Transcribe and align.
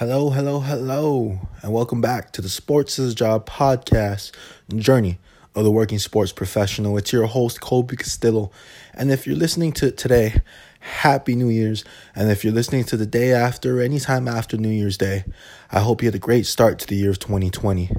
Hello, 0.00 0.30
hello, 0.30 0.60
hello, 0.60 1.38
and 1.60 1.74
welcome 1.74 2.00
back 2.00 2.32
to 2.32 2.40
the 2.40 2.48
Sports 2.48 2.98
is 2.98 3.12
a 3.12 3.14
Job 3.14 3.46
podcast 3.46 4.32
journey 4.74 5.18
of 5.54 5.62
the 5.62 5.70
working 5.70 5.98
sports 5.98 6.32
professional. 6.32 6.96
It's 6.96 7.12
your 7.12 7.26
host, 7.26 7.60
Colby 7.60 7.96
Castillo. 7.96 8.50
And 8.94 9.12
if 9.12 9.26
you're 9.26 9.36
listening 9.36 9.72
to 9.72 9.90
today, 9.90 10.40
happy 10.80 11.34
New 11.34 11.50
Year's. 11.50 11.84
And 12.14 12.30
if 12.30 12.44
you're 12.44 12.54
listening 12.54 12.84
to 12.84 12.96
the 12.96 13.04
day 13.04 13.34
after, 13.34 13.78
anytime 13.82 14.26
after 14.26 14.56
New 14.56 14.70
Year's 14.70 14.96
Day, 14.96 15.24
I 15.70 15.80
hope 15.80 16.00
you 16.00 16.06
had 16.08 16.14
a 16.14 16.18
great 16.18 16.46
start 16.46 16.78
to 16.78 16.86
the 16.86 16.96
year 16.96 17.10
of 17.10 17.18
2020. 17.18 17.90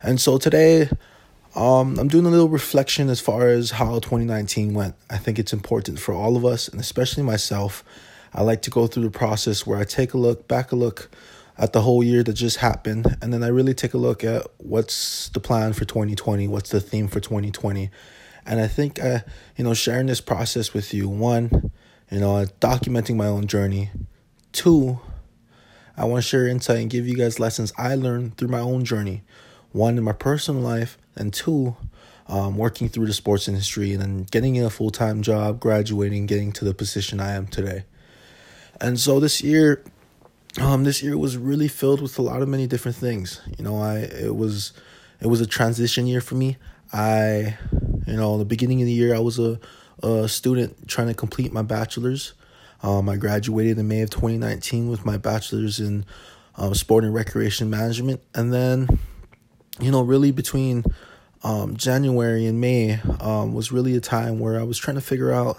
And 0.00 0.20
so 0.20 0.38
today, 0.38 0.88
um, 1.56 1.98
I'm 1.98 2.06
doing 2.06 2.26
a 2.26 2.30
little 2.30 2.48
reflection 2.48 3.08
as 3.08 3.18
far 3.18 3.48
as 3.48 3.72
how 3.72 3.98
2019 3.98 4.74
went. 4.74 4.94
I 5.10 5.18
think 5.18 5.40
it's 5.40 5.52
important 5.52 5.98
for 5.98 6.14
all 6.14 6.36
of 6.36 6.44
us, 6.44 6.68
and 6.68 6.80
especially 6.80 7.24
myself. 7.24 7.82
I 8.32 8.42
like 8.42 8.62
to 8.62 8.70
go 8.70 8.86
through 8.86 9.04
the 9.04 9.10
process 9.10 9.66
where 9.66 9.78
I 9.78 9.84
take 9.84 10.14
a 10.14 10.18
look, 10.18 10.48
back 10.48 10.72
a 10.72 10.76
look 10.76 11.10
at 11.58 11.72
the 11.72 11.80
whole 11.80 12.04
year 12.04 12.22
that 12.22 12.34
just 12.34 12.58
happened, 12.58 13.16
and 13.22 13.32
then 13.32 13.42
I 13.42 13.48
really 13.48 13.74
take 13.74 13.94
a 13.94 13.98
look 13.98 14.22
at 14.24 14.46
what's 14.58 15.30
the 15.30 15.40
plan 15.40 15.72
for 15.72 15.84
2020, 15.84 16.48
what's 16.48 16.70
the 16.70 16.80
theme 16.80 17.08
for 17.08 17.20
2020. 17.20 17.90
And 18.44 18.60
I 18.60 18.68
think, 18.68 19.02
uh, 19.02 19.20
you 19.56 19.64
know, 19.64 19.74
sharing 19.74 20.06
this 20.06 20.20
process 20.20 20.74
with 20.74 20.92
you, 20.92 21.08
one, 21.08 21.70
you 22.10 22.20
know, 22.20 22.44
documenting 22.60 23.16
my 23.16 23.26
own 23.26 23.46
journey. 23.46 23.90
Two, 24.52 25.00
I 25.96 26.04
want 26.04 26.22
to 26.22 26.28
share 26.28 26.46
insight 26.46 26.78
and 26.78 26.90
give 26.90 27.08
you 27.08 27.16
guys 27.16 27.40
lessons 27.40 27.72
I 27.78 27.94
learned 27.94 28.36
through 28.36 28.48
my 28.48 28.60
own 28.60 28.84
journey. 28.84 29.22
One, 29.72 29.98
in 29.98 30.04
my 30.04 30.12
personal 30.12 30.62
life, 30.62 30.98
and 31.16 31.32
two, 31.32 31.76
um, 32.28 32.56
working 32.56 32.88
through 32.88 33.06
the 33.06 33.12
sports 33.12 33.48
industry 33.48 33.92
and 33.92 34.02
then 34.02 34.22
getting 34.24 34.62
a 34.62 34.70
full 34.70 34.90
time 34.90 35.22
job, 35.22 35.58
graduating, 35.60 36.26
getting 36.26 36.52
to 36.52 36.64
the 36.64 36.74
position 36.74 37.20
I 37.20 37.32
am 37.32 37.46
today. 37.46 37.84
And 38.80 38.98
so 38.98 39.20
this 39.20 39.42
year, 39.42 39.82
um, 40.60 40.84
this 40.84 41.02
year 41.02 41.16
was 41.16 41.36
really 41.36 41.68
filled 41.68 42.00
with 42.00 42.18
a 42.18 42.22
lot 42.22 42.42
of 42.42 42.48
many 42.48 42.66
different 42.66 42.96
things. 42.96 43.40
You 43.58 43.64
know, 43.64 43.80
I 43.80 43.98
it 43.98 44.36
was 44.36 44.72
it 45.20 45.26
was 45.26 45.40
a 45.40 45.46
transition 45.46 46.06
year 46.06 46.20
for 46.20 46.34
me. 46.34 46.56
I, 46.92 47.58
you 48.06 48.16
know, 48.16 48.38
the 48.38 48.44
beginning 48.44 48.80
of 48.80 48.86
the 48.86 48.92
year, 48.92 49.14
I 49.14 49.18
was 49.18 49.38
a, 49.38 49.58
a 50.02 50.28
student 50.28 50.88
trying 50.88 51.08
to 51.08 51.14
complete 51.14 51.52
my 51.52 51.62
bachelor's. 51.62 52.34
Um, 52.82 53.08
I 53.08 53.16
graduated 53.16 53.78
in 53.78 53.88
May 53.88 54.02
of 54.02 54.10
2019 54.10 54.88
with 54.88 55.04
my 55.04 55.16
bachelor's 55.16 55.80
in 55.80 56.04
um, 56.56 56.74
sport 56.74 57.04
and 57.04 57.12
recreation 57.12 57.70
management, 57.70 58.22
and 58.34 58.52
then, 58.52 58.88
you 59.80 59.90
know, 59.90 60.02
really 60.02 60.30
between 60.30 60.84
um, 61.42 61.76
January 61.76 62.46
and 62.46 62.60
May 62.60 63.00
um, 63.20 63.52
was 63.52 63.72
really 63.72 63.96
a 63.96 64.00
time 64.00 64.38
where 64.38 64.58
I 64.60 64.62
was 64.62 64.78
trying 64.78 64.96
to 64.96 65.00
figure 65.00 65.32
out 65.32 65.58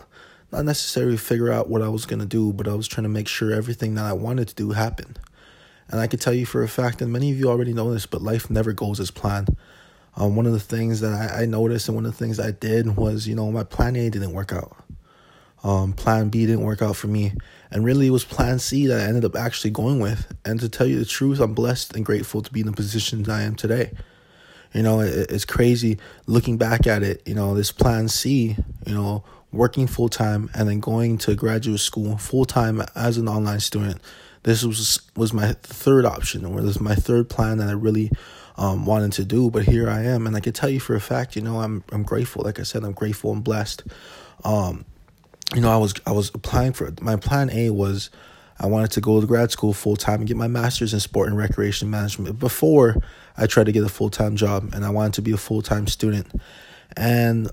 not 0.52 0.66
necessarily 0.66 1.18
figure 1.18 1.52
out 1.52 1.70
what 1.70 1.82
I 1.82 1.90
was 1.90 2.06
going 2.06 2.20
to 2.20 2.26
do, 2.26 2.54
but 2.54 2.68
I 2.68 2.74
was 2.74 2.88
trying 2.88 3.04
to 3.04 3.10
make 3.10 3.28
sure 3.28 3.52
everything 3.52 3.96
that 3.96 4.06
I 4.06 4.14
wanted 4.14 4.48
to 4.50 4.56
do 4.56 4.72
happened. 4.72 5.20
And 5.90 6.00
I 6.00 6.08
can 6.08 6.20
tell 6.20 6.34
you 6.34 6.46
for 6.46 6.64
a 6.64 6.68
fact, 6.68 7.02
and 7.02 7.12
many 7.12 7.32
of 7.32 7.38
you 7.38 7.50
already 7.50 7.74
know 7.74 7.94
this, 7.94 8.06
but 8.06 8.22
life 8.22 8.50
never 8.50 8.74
goes 8.74 9.00
as 9.00 9.12
planned. 9.12 9.56
Um, 10.16 10.36
one 10.36 10.46
of 10.46 10.54
the 10.54 10.60
things 10.60 11.02
that 11.02 11.14
I, 11.14 11.44
I 11.44 11.46
noticed 11.46 11.88
and 11.88 11.96
one 11.96 12.06
of 12.06 12.12
the 12.12 12.18
things 12.18 12.40
I 12.40 12.52
did 12.52 12.98
was, 12.98 13.28
you 13.28 13.36
know, 13.36 13.52
my 13.52 13.64
plan 13.64 13.96
A 13.96 14.10
didn't 14.10 14.34
work 14.34 14.52
out. 14.52 14.76
Um, 15.64 15.94
plan 15.94 16.30
B 16.30 16.46
didn't 16.46 16.64
work 16.64 16.82
out 16.82 16.96
for 16.96 17.08
me. 17.08 17.34
And 17.72 17.86
really, 17.86 18.08
it 18.08 18.12
was 18.12 18.24
plan 18.24 18.60
C 18.60 18.88
that 18.88 19.00
I 19.00 19.04
ended 19.04 19.26
up 19.26 19.36
actually 19.36 19.72
going 19.72 20.00
with. 20.00 20.34
And 20.46 20.60
to 20.60 20.70
tell 20.70 20.88
you 20.88 20.98
the 20.98 21.06
truth, 21.06 21.40
I'm 21.40 21.54
blessed 21.54 21.96
and 21.96 22.06
grateful 22.06 22.42
to 22.42 22.52
be 22.52 22.62
in 22.62 22.66
the 22.66 22.72
position 22.72 23.24
that 23.24 23.32
I 23.32 23.42
am 23.44 23.56
today. 23.56 23.92
You 24.74 24.84
know, 24.84 25.02
it, 25.02 25.32
it's 25.32 25.46
crazy 25.46 25.98
looking 26.26 26.58
back 26.58 26.88
at 26.88 27.04
it. 27.04 27.22
You 27.26 27.36
know, 27.36 27.56
this 27.56 27.72
plan 27.72 28.08
C, 28.08 28.56
you 28.86 28.94
know, 28.94 29.24
working 29.52 29.88
full 29.88 30.10
time 30.10 30.50
and 30.54 30.70
then 30.70 30.80
going 30.80 31.18
to 31.20 31.36
graduate 31.36 31.80
school 31.80 32.18
full 32.18 32.46
time 32.46 32.82
as 32.96 33.18
an 33.18 33.28
online 33.28 33.60
student. 33.60 34.02
This 34.44 34.64
was 34.64 35.02
was 35.16 35.34
my 35.34 35.54
third 35.54 36.06
option, 36.06 36.46
or 36.46 36.58
this 36.58 36.76
was 36.76 36.82
my 36.82 36.96
third 36.96 37.30
plan 37.30 37.58
that 37.58 37.68
I 37.68 37.74
really 37.74 38.12
um, 38.56 38.86
wanted 38.86 39.14
to 39.14 39.26
do. 39.26 39.50
But 39.50 39.64
here 39.64 39.90
I 39.90 40.04
am, 40.04 40.26
and 40.26 40.36
I 40.36 40.40
can 40.40 40.54
tell 40.54 40.70
you 40.70 40.80
for 40.80 40.96
a 40.96 41.02
fact, 41.02 41.36
you 41.36 41.42
know, 41.42 41.60
I'm 41.60 41.84
I'm 41.92 42.04
grateful. 42.04 42.44
Like 42.44 42.60
I 42.60 42.64
said, 42.64 42.84
I'm 42.84 42.94
grateful 42.94 43.32
and 43.32 43.44
blessed. 43.44 43.84
Um, 44.44 44.86
you 45.54 45.62
know, 45.62 45.72
I 45.72 45.78
was 45.78 45.94
I 46.06 46.12
was 46.12 46.30
applying 46.34 46.74
for 46.74 46.94
my 47.02 47.16
plan 47.16 47.50
A 47.52 47.70
was 47.70 48.10
I 48.60 48.66
wanted 48.68 48.92
to 48.92 49.02
go 49.02 49.22
to 49.22 49.28
grad 49.28 49.52
school 49.52 49.74
full 49.74 49.96
time 49.96 50.20
and 50.20 50.28
get 50.28 50.38
my 50.38 50.48
master's 50.48 50.94
in 50.94 51.00
sport 51.00 51.28
and 51.28 51.38
recreation 51.38 51.90
management 51.90 52.40
before 52.40 52.98
I 53.38 53.46
tried 53.46 53.66
to 53.66 53.72
get 53.72 53.84
a 53.84 53.90
full 53.90 54.10
time 54.10 54.36
job, 54.36 54.72
and 54.74 54.84
I 54.86 54.90
wanted 54.90 55.14
to 55.14 55.22
be 55.22 55.32
a 55.32 55.38
full 55.38 55.62
time 55.62 55.88
student. 55.88 56.28
And 56.96 57.52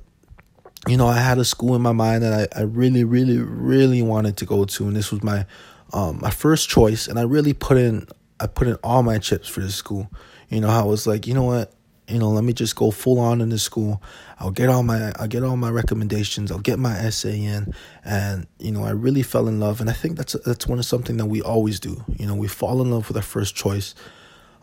you 0.87 0.97
know, 0.97 1.06
I 1.06 1.19
had 1.19 1.38
a 1.38 1.44
school 1.44 1.75
in 1.75 1.82
my 1.82 1.93
mind 1.93 2.22
that 2.22 2.53
I, 2.54 2.60
I 2.60 2.62
really, 2.62 3.04
really, 3.04 3.38
really 3.38 4.03
wanted 4.03 4.37
to 4.38 4.47
go 4.47 4.64
to, 4.64 4.87
and 4.87 4.94
this 4.94 5.10
was 5.10 5.22
my 5.22 5.47
um, 5.93 6.20
my 6.20 6.31
first 6.31 6.69
choice. 6.69 7.09
And 7.09 7.19
I 7.19 7.22
really 7.22 7.53
put 7.53 7.76
in 7.76 8.06
I 8.41 8.47
put 8.47 8.69
in 8.69 8.75
all 8.82 9.03
my 9.03 9.19
chips 9.19 9.48
for 9.48 9.60
this 9.60 9.75
school. 9.75 10.10
You 10.48 10.60
know, 10.60 10.69
I 10.69 10.82
was 10.82 11.06
like, 11.06 11.26
you 11.26 11.34
know 11.34 11.44
what, 11.44 11.72
you 12.09 12.19
know, 12.19 12.28
let 12.28 12.44
me 12.44 12.53
just 12.53 12.76
go 12.76 12.91
full 12.91 13.19
on 13.19 13.41
in 13.41 13.48
this 13.48 13.62
school. 13.62 14.03
I'll 14.38 14.50
get 14.50 14.69
all 14.69 14.82
my 14.82 15.12
I'll 15.19 15.28
get 15.28 15.42
all 15.42 15.56
my 15.56 15.70
recommendations. 15.70 16.53
I'll 16.53 16.59
get 16.59 16.78
my 16.78 16.92
essay 16.92 17.42
in, 17.42 17.75
and 18.04 18.47
you 18.59 18.72
know, 18.72 18.84
I 18.84 18.91
really 18.91 19.22
fell 19.22 19.48
in 19.48 19.59
love. 19.59 19.81
And 19.81 19.88
I 19.88 19.94
think 19.94 20.16
that's 20.16 20.34
that's 20.44 20.66
one 20.66 20.78
of 20.78 20.84
something 20.84 21.16
that 21.16 21.26
we 21.26 21.41
always 21.41 21.81
do. 21.81 22.04
You 22.16 22.26
know, 22.26 22.34
we 22.34 22.48
fall 22.48 22.82
in 22.82 22.91
love 22.91 23.09
with 23.09 23.16
our 23.16 23.22
first 23.22 23.54
choice. 23.54 23.94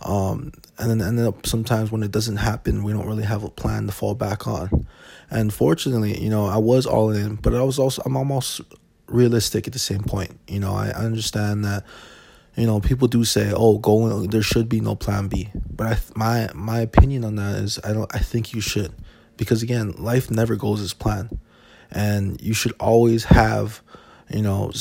Um, 0.03 0.51
and 0.79 0.89
then 0.89 1.01
end 1.01 1.19
up 1.19 1.45
sometimes 1.45 1.91
when 1.91 2.01
it 2.01 2.11
doesn't 2.11 2.37
happen, 2.37 2.83
we 2.83 2.91
don't 2.91 3.05
really 3.07 3.23
have 3.23 3.43
a 3.43 3.49
plan 3.49 3.85
to 3.85 3.91
fall 3.91 4.15
back 4.15 4.47
on. 4.47 4.87
And 5.29 5.53
fortunately, 5.53 6.19
you 6.19 6.29
know, 6.29 6.47
I 6.47 6.57
was 6.57 6.85
all 6.85 7.11
in, 7.11 7.35
but 7.35 7.53
I 7.53 7.61
was 7.61 7.79
also 7.79 8.01
I'm 8.05 8.17
almost 8.17 8.61
realistic 9.07 9.67
at 9.67 9.73
the 9.73 9.79
same 9.79 10.03
point. 10.03 10.39
You 10.47 10.59
know, 10.59 10.73
I 10.73 10.89
understand 10.89 11.65
that 11.65 11.85
you 12.55 12.65
know 12.65 12.79
people 12.79 13.07
do 13.07 13.23
say, 13.23 13.51
"Oh, 13.55 13.77
go 13.77 14.25
there 14.25 14.41
should 14.41 14.67
be 14.67 14.81
no 14.81 14.95
plan 14.95 15.27
B." 15.27 15.49
But 15.69 15.87
I 15.87 15.97
my 16.15 16.49
my 16.53 16.79
opinion 16.79 17.23
on 17.23 17.35
that 17.35 17.55
is 17.55 17.79
I 17.83 17.93
don't 17.93 18.13
I 18.13 18.19
think 18.19 18.53
you 18.53 18.61
should. 18.61 18.93
Because 19.37 19.63
again, 19.63 19.93
life 19.97 20.29
never 20.29 20.55
goes 20.55 20.81
as 20.81 20.93
planned. 20.93 21.39
And 21.89 22.39
you 22.41 22.53
should 22.53 22.73
always 22.79 23.25
have, 23.25 23.81
you 24.29 24.41
know, 24.41 24.71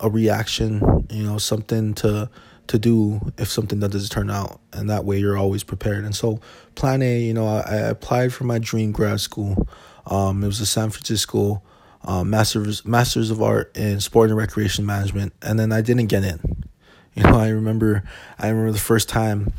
a 0.00 0.08
reaction, 0.08 1.06
you 1.10 1.22
know, 1.22 1.38
something 1.38 1.94
to 1.94 2.30
to 2.68 2.78
do 2.78 3.20
if 3.38 3.48
something 3.48 3.80
that 3.80 3.90
doesn't 3.90 4.10
turn 4.10 4.30
out 4.30 4.60
and 4.72 4.88
that 4.88 5.04
way 5.04 5.18
you're 5.18 5.36
always 5.36 5.64
prepared 5.64 6.04
and 6.04 6.14
so 6.14 6.40
plan 6.76 7.02
a 7.02 7.20
you 7.20 7.34
know 7.34 7.44
i, 7.44 7.60
I 7.60 7.76
applied 7.76 8.32
for 8.32 8.44
my 8.44 8.58
dream 8.58 8.92
grad 8.92 9.20
school 9.20 9.68
um, 10.06 10.42
it 10.42 10.46
was 10.46 10.60
a 10.60 10.66
san 10.66 10.90
francisco 10.90 11.60
uh, 12.04 12.22
masters 12.24 12.84
masters 12.86 13.30
of 13.30 13.42
art 13.42 13.76
in 13.76 14.00
sport 14.00 14.30
and 14.30 14.38
recreation 14.38 14.86
management 14.86 15.32
and 15.42 15.58
then 15.58 15.72
i 15.72 15.80
didn't 15.80 16.06
get 16.06 16.24
in 16.24 16.40
you 17.14 17.22
know 17.22 17.38
i 17.38 17.48
remember 17.48 18.02
i 18.38 18.48
remember 18.48 18.72
the 18.72 18.78
first 18.78 19.08
time 19.08 19.52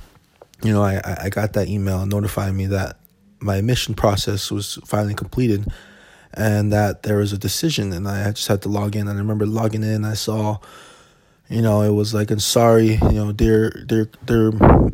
you 0.64 0.72
know 0.72 0.84
i 0.84 1.02
i 1.22 1.30
got 1.30 1.54
that 1.54 1.68
email 1.68 2.06
notifying 2.06 2.56
me 2.56 2.66
that 2.66 2.98
my 3.40 3.58
admission 3.58 3.94
process 3.94 4.50
was 4.52 4.80
finally 4.86 5.14
completed 5.14 5.68
and 6.34 6.72
that 6.74 7.04
there 7.04 7.18
was 7.18 7.34
a 7.34 7.38
decision 7.38 7.92
and 7.94 8.08
i 8.08 8.32
just 8.32 8.48
had 8.48 8.62
to 8.62 8.70
log 8.70 8.96
in 8.96 9.08
and 9.08 9.18
i 9.18 9.22
remember 9.22 9.46
logging 9.46 9.84
in 9.84 10.06
i 10.06 10.14
saw 10.14 10.58
you 11.50 11.62
know, 11.62 11.82
it 11.82 11.92
was 11.92 12.14
like, 12.14 12.32
I'm 12.32 12.40
sorry, 12.40 12.96
you 12.96 13.12
know, 13.12 13.32
dear, 13.32 13.70
dear, 13.86 14.10
dear 14.26 14.52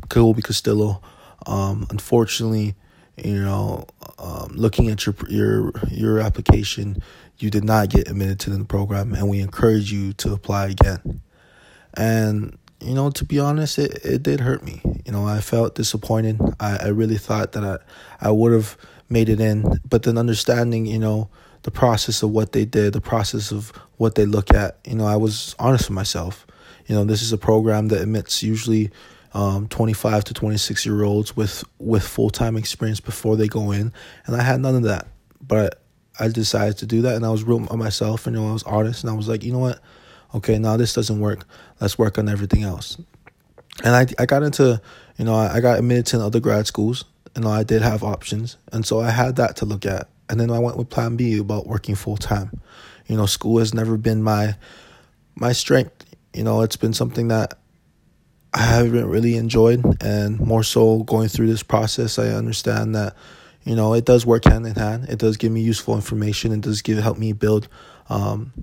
Colby 0.09 0.41
Castillo. 0.41 1.01
Um, 1.45 1.87
unfortunately, 1.89 2.75
you 3.15 3.41
know, 3.41 3.85
um, 4.17 4.49
looking 4.55 4.89
at 4.89 5.05
your 5.05 5.15
your 5.29 5.71
your 5.89 6.19
application, 6.19 7.01
you 7.37 7.49
did 7.49 7.63
not 7.63 7.89
get 7.89 8.09
admitted 8.09 8.39
to 8.41 8.49
the 8.49 8.65
program, 8.65 9.13
and 9.13 9.29
we 9.29 9.39
encourage 9.39 9.91
you 9.91 10.13
to 10.13 10.33
apply 10.33 10.67
again. 10.67 11.21
And 11.95 12.57
you 12.81 12.93
know, 12.93 13.09
to 13.09 13.25
be 13.25 13.39
honest, 13.39 13.77
it, 13.77 14.05
it 14.05 14.23
did 14.23 14.39
hurt 14.39 14.63
me. 14.63 14.81
You 15.05 15.11
know, 15.11 15.25
I 15.25 15.41
felt 15.41 15.75
disappointed. 15.75 16.39
I, 16.59 16.77
I 16.83 16.87
really 16.87 17.17
thought 17.17 17.51
that 17.53 17.63
I 17.63 17.77
I 18.27 18.31
would 18.31 18.53
have 18.53 18.77
made 19.09 19.29
it 19.29 19.39
in, 19.39 19.79
but 19.87 20.03
then 20.03 20.17
understanding, 20.17 20.85
you 20.85 20.99
know, 20.99 21.29
the 21.63 21.71
process 21.71 22.23
of 22.23 22.29
what 22.29 22.51
they 22.51 22.65
did, 22.65 22.93
the 22.93 23.01
process 23.01 23.51
of 23.51 23.71
what 23.97 24.15
they 24.15 24.25
look 24.25 24.53
at. 24.53 24.77
You 24.85 24.95
know, 24.95 25.05
I 25.05 25.17
was 25.17 25.55
honest 25.59 25.89
with 25.89 25.95
myself. 25.95 26.45
You 26.85 26.95
know, 26.95 27.03
this 27.03 27.21
is 27.21 27.33
a 27.33 27.37
program 27.37 27.89
that 27.89 28.01
admits 28.01 28.41
usually 28.41 28.91
um, 29.33 29.67
25 29.67 30.23
to 30.25 30.33
26 30.33 30.85
year 30.85 31.03
olds 31.03 31.35
with 31.35 31.63
with 31.77 32.03
full 32.03 32.29
time 32.29 32.57
experience 32.57 32.99
before 32.99 33.35
they 33.35 33.47
go 33.47 33.71
in, 33.71 33.93
and 34.25 34.35
I 34.35 34.41
had 34.41 34.59
none 34.61 34.75
of 34.75 34.83
that. 34.83 35.07
But 35.41 35.81
I 36.19 36.27
decided 36.27 36.77
to 36.79 36.85
do 36.85 37.01
that, 37.03 37.15
and 37.15 37.25
I 37.25 37.29
was 37.29 37.43
real 37.43 37.65
on 37.69 37.79
myself, 37.79 38.25
and 38.25 38.35
you 38.35 38.41
know, 38.41 38.49
I 38.49 38.53
was 38.53 38.63
honest, 38.63 39.03
and 39.03 39.11
I 39.11 39.15
was 39.15 39.27
like, 39.27 39.43
you 39.43 39.51
know 39.51 39.59
what, 39.59 39.79
okay, 40.33 40.59
now 40.59 40.77
this 40.77 40.93
doesn't 40.93 41.19
work. 41.19 41.45
Let's 41.79 41.97
work 41.97 42.17
on 42.17 42.29
everything 42.29 42.63
else. 42.63 42.97
And 43.83 43.95
I 43.95 44.07
I 44.17 44.25
got 44.25 44.43
into 44.43 44.81
you 45.17 45.25
know 45.25 45.35
I, 45.35 45.59
got 45.61 45.79
admitted 45.79 46.07
to 46.07 46.21
other 46.21 46.39
grad 46.39 46.67
schools. 46.67 47.05
You 47.35 47.43
know, 47.43 47.49
I 47.49 47.63
did 47.63 47.81
have 47.81 48.03
options, 48.03 48.57
and 48.71 48.85
so 48.85 48.99
I 48.99 49.11
had 49.11 49.35
that 49.37 49.55
to 49.57 49.65
look 49.65 49.85
at. 49.85 50.09
And 50.29 50.39
then 50.39 50.51
I 50.51 50.59
went 50.59 50.77
with 50.77 50.89
Plan 50.89 51.15
B 51.15 51.37
about 51.37 51.67
working 51.67 51.95
full 51.95 52.17
time. 52.17 52.61
You 53.07 53.17
know, 53.17 53.25
school 53.25 53.59
has 53.59 53.73
never 53.73 53.97
been 53.97 54.21
my 54.21 54.55
my 55.35 55.53
strength. 55.53 56.05
You 56.33 56.43
know, 56.43 56.61
it's 56.61 56.75
been 56.75 56.93
something 56.93 57.29
that 57.29 57.57
I 58.53 58.61
haven't 58.61 59.07
really 59.07 59.35
enjoyed, 59.37 60.03
and 60.03 60.39
more 60.39 60.63
so 60.63 61.03
going 61.03 61.29
through 61.29 61.47
this 61.47 61.63
process, 61.63 62.17
I 62.17 62.29
understand 62.29 62.95
that 62.95 63.15
you 63.63 63.75
know 63.75 63.93
it 63.93 64.05
does 64.05 64.25
work 64.25 64.45
hand 64.45 64.65
in 64.65 64.75
hand. 64.75 65.07
It 65.07 65.19
does 65.19 65.37
give 65.37 65.51
me 65.51 65.61
useful 65.61 65.95
information. 65.95 66.51
It 66.51 66.61
does 66.61 66.81
give 66.81 66.97
help 66.97 67.17
me 67.17 67.33
build, 67.33 67.67
um, 68.09 68.53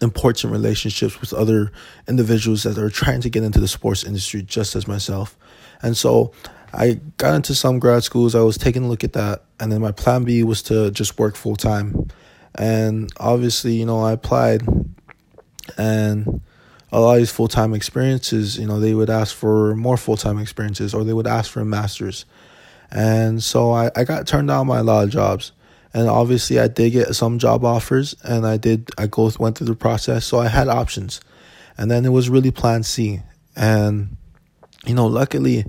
important 0.00 0.52
relationships 0.52 1.20
with 1.20 1.32
other 1.32 1.72
individuals 2.06 2.62
that 2.62 2.78
are 2.78 2.90
trying 2.90 3.20
to 3.22 3.30
get 3.30 3.42
into 3.42 3.60
the 3.60 3.68
sports 3.68 4.04
industry 4.04 4.42
just 4.42 4.76
as 4.76 4.86
myself. 4.86 5.36
And 5.82 5.96
so 5.96 6.32
I 6.72 7.00
got 7.16 7.34
into 7.34 7.54
some 7.54 7.78
grad 7.78 8.04
schools. 8.04 8.34
I 8.34 8.40
was 8.40 8.58
taking 8.58 8.84
a 8.84 8.88
look 8.88 9.04
at 9.04 9.14
that. 9.14 9.44
And 9.58 9.72
then 9.72 9.80
my 9.80 9.92
plan 9.92 10.24
B 10.24 10.42
was 10.44 10.62
to 10.64 10.90
just 10.90 11.18
work 11.18 11.36
full 11.36 11.56
time. 11.56 12.08
And 12.54 13.10
obviously, 13.18 13.74
you 13.74 13.86
know, 13.86 14.00
I 14.00 14.12
applied 14.12 14.62
and 15.76 16.40
a 16.90 17.00
lot 17.00 17.14
of 17.14 17.18
these 17.18 17.30
full 17.30 17.48
time 17.48 17.74
experiences, 17.74 18.58
you 18.58 18.66
know, 18.66 18.80
they 18.80 18.94
would 18.94 19.10
ask 19.10 19.34
for 19.34 19.74
more 19.74 19.96
full 19.96 20.16
time 20.16 20.38
experiences 20.38 20.94
or 20.94 21.04
they 21.04 21.12
would 21.12 21.26
ask 21.26 21.50
for 21.50 21.60
a 21.60 21.64
master's. 21.64 22.24
And 22.90 23.42
so 23.42 23.72
I, 23.72 23.90
I 23.94 24.04
got 24.04 24.26
turned 24.26 24.48
down 24.48 24.66
by 24.66 24.78
a 24.78 24.82
lot 24.82 25.04
of 25.04 25.10
jobs. 25.10 25.52
And 25.94 26.08
obviously 26.08 26.58
I 26.58 26.68
did 26.68 26.90
get 26.90 27.14
some 27.14 27.38
job 27.38 27.64
offers 27.64 28.14
and 28.22 28.46
I 28.46 28.56
did 28.56 28.90
I 28.98 29.06
go 29.06 29.30
went 29.38 29.58
through 29.58 29.68
the 29.68 29.74
process. 29.74 30.24
So 30.24 30.38
I 30.38 30.48
had 30.48 30.68
options. 30.68 31.20
And 31.76 31.90
then 31.90 32.04
it 32.04 32.10
was 32.10 32.28
really 32.28 32.50
plan 32.50 32.82
C. 32.82 33.20
And, 33.56 34.16
you 34.84 34.94
know, 34.94 35.06
luckily, 35.06 35.64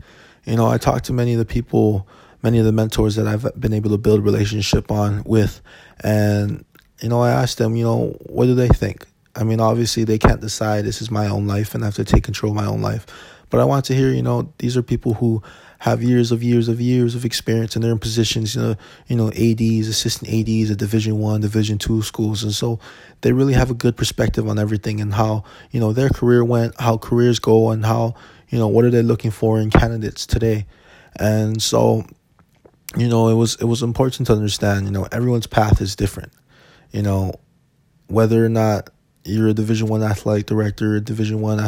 you 0.46 0.56
know, 0.56 0.68
I 0.68 0.78
talked 0.78 1.06
to 1.06 1.14
many 1.14 1.34
of 1.34 1.40
the 1.40 1.46
people, 1.46 2.08
many 2.42 2.60
of 2.60 2.66
the 2.66 2.72
mentors 2.72 3.16
that 3.16 3.28
I've 3.28 3.48
been 3.60 3.74
able 3.74 3.92
to 3.92 3.98
build 3.98 4.20
a 4.20 4.24
relationship 4.24 4.92
on 4.92 5.24
with. 5.26 5.62
And, 6.02 6.66
you 7.02 7.10
know, 7.10 7.22
I 7.22 7.32
asked 7.32 7.58
them, 7.60 7.76
you 7.76 7.84
know, 7.84 8.18
what 8.26 8.46
do 8.46 8.56
they 8.56 8.68
think? 8.68 9.06
I 9.36 9.44
mean, 9.44 9.60
obviously 9.60 10.04
they 10.04 10.18
can't 10.18 10.42
decide 10.42 10.84
this 10.84 11.02
is 11.02 11.12
my 11.12 11.28
own 11.28 11.48
life 11.48 11.76
and 11.76 11.84
I 11.84 11.88
have 11.88 11.96
to 11.96 12.04
take 12.04 12.24
control 12.24 12.52
of 12.52 12.56
my 12.56 12.66
own 12.66 12.82
life. 12.82 13.06
But 13.50 13.60
I 13.60 13.66
want 13.66 13.86
to 13.86 13.96
hear, 13.96 14.10
you 14.12 14.22
know, 14.22 14.52
these 14.58 14.76
are 14.76 14.84
people 14.84 15.14
who 15.14 15.42
have 15.80 16.04
years 16.04 16.32
of 16.32 16.44
years 16.44 16.68
of 16.68 16.82
years 16.82 17.16
of 17.16 17.24
experience 17.24 17.76
and 17.76 17.84
they're 17.84 17.92
in 17.92 18.00
positions, 18.00 18.56
you 18.56 18.62
know, 18.62 18.76
you 19.08 19.16
know, 19.16 19.30
ADs, 19.30 19.88
assistant 19.88 20.30
ADs 20.30 20.70
at 20.72 20.78
Division 20.78 21.20
One, 21.20 21.42
Division 21.42 21.78
Two 21.78 22.02
schools, 22.02 22.44
and 22.44 22.54
so 22.54 22.80
they 23.22 23.32
really 23.32 23.54
have 23.54 23.72
a 23.72 23.74
good 23.74 23.96
perspective 23.96 24.48
on 24.48 24.60
everything 24.60 25.00
and 25.00 25.14
how 25.14 25.44
you 25.72 25.80
know 25.80 25.94
their 25.94 26.10
career 26.10 26.44
went, 26.44 26.80
how 26.80 26.98
careers 26.98 27.40
go, 27.40 27.72
and 27.72 27.86
how 27.86 28.16
you 28.50 28.60
know 28.60 28.68
what 28.68 28.84
are 28.86 28.90
they 28.90 29.02
looking 29.02 29.32
for 29.32 29.60
in 29.60 29.70
candidates 29.70 30.26
today, 30.26 30.66
and 31.18 31.62
so 31.62 32.06
you 32.98 33.08
know 33.08 33.30
it 33.30 33.36
was 33.36 33.56
it 33.56 33.66
was 33.66 33.82
important 33.82 34.28
to 34.28 34.34
understand, 34.34 34.86
you 34.86 34.92
know, 34.92 35.08
everyone's 35.14 35.48
path 35.48 35.82
is 35.82 35.96
different, 35.96 36.34
you 36.92 37.02
know, 37.02 37.34
whether 38.08 38.46
or 38.46 38.50
not 38.50 38.90
you're 39.24 39.50
a 39.50 39.54
Division 39.54 39.88
One 39.88 40.04
athletic 40.04 40.46
director, 40.46 41.00
Division 41.00 41.40
One 41.40 41.60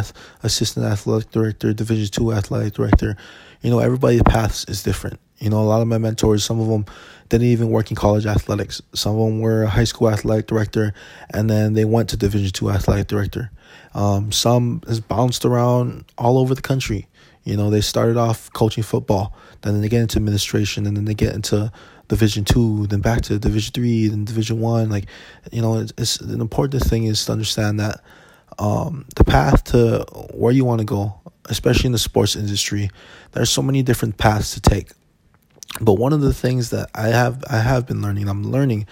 assistant 0.44 0.86
athletic 0.86 1.32
director, 1.32 1.74
Division 1.74 2.08
Two 2.12 2.34
athletic 2.34 2.74
director. 2.74 3.16
You 3.62 3.70
know, 3.70 3.80
everybody's 3.80 4.24
path 4.24 4.66
is 4.68 4.84
different. 4.84 5.20
You 5.40 5.50
know, 5.50 5.60
a 5.60 5.66
lot 5.66 5.82
of 5.82 5.88
my 5.88 5.98
mentors, 5.98 6.44
some 6.44 6.60
of 6.60 6.68
them 6.68 6.86
didn't 7.30 7.48
even 7.48 7.70
work 7.70 7.90
in 7.90 7.96
college 7.96 8.26
athletics. 8.26 8.82
Some 8.94 9.18
of 9.18 9.26
them 9.26 9.40
were 9.40 9.64
a 9.64 9.70
high 9.70 9.86
school 9.86 10.10
athletic 10.10 10.48
director, 10.48 10.94
and 11.34 11.50
then 11.50 11.74
they 11.74 11.86
went 11.86 12.10
to 12.10 12.18
Division 12.18 12.52
Two 12.52 12.70
athletic 12.70 13.08
director. 13.08 13.52
Um, 13.94 14.32
some 14.32 14.82
has 14.88 15.00
bounced 15.00 15.46
around 15.46 16.06
all 16.18 16.38
over 16.38 16.54
the 16.54 16.62
country. 16.62 17.08
You 17.44 17.58
know, 17.58 17.72
they 17.72 17.82
started 17.82 18.18
off 18.18 18.52
coaching 18.54 18.84
football, 18.84 19.36
then 19.62 19.82
they 19.82 19.90
get 19.90 20.02
into 20.02 20.18
administration, 20.18 20.86
and 20.86 20.96
then 20.96 21.06
they 21.06 21.16
get 21.16 21.34
into 21.34 21.72
Division 22.08 22.46
two, 22.46 22.86
then 22.88 23.00
back 23.00 23.22
to 23.22 23.40
Division 23.40 23.74
three, 23.74 24.08
then 24.08 24.26
Division 24.26 24.60
one. 24.60 24.90
Like, 24.90 25.06
you 25.52 25.62
know, 25.62 25.80
it's, 25.80 25.94
it's 25.98 26.20
an 26.20 26.42
important 26.42 26.84
thing 26.84 27.06
is 27.06 27.26
to 27.26 27.32
understand 27.32 27.80
that 27.80 28.02
um, 28.60 29.06
the 29.16 29.24
path 29.24 29.64
to 29.66 30.06
where 30.34 30.52
you 30.52 30.66
want 30.66 30.80
to 30.80 30.86
go, 30.86 31.20
especially 31.46 31.88
in 31.88 31.92
the 31.92 32.00
sports 32.00 32.36
industry, 32.36 32.90
there's 33.32 33.50
so 33.50 33.62
many 33.62 33.84
different 33.84 34.18
paths 34.18 34.54
to 34.54 34.62
take. 34.62 34.92
But 35.80 35.94
one 35.94 36.14
of 36.14 36.22
the 36.22 36.34
things 36.34 36.70
that 36.72 36.90
I 36.94 37.08
have 37.08 37.44
I 37.50 37.60
have 37.60 37.88
been 37.88 38.02
learning, 38.02 38.28
I'm 38.28 38.44
learning, 38.52 38.88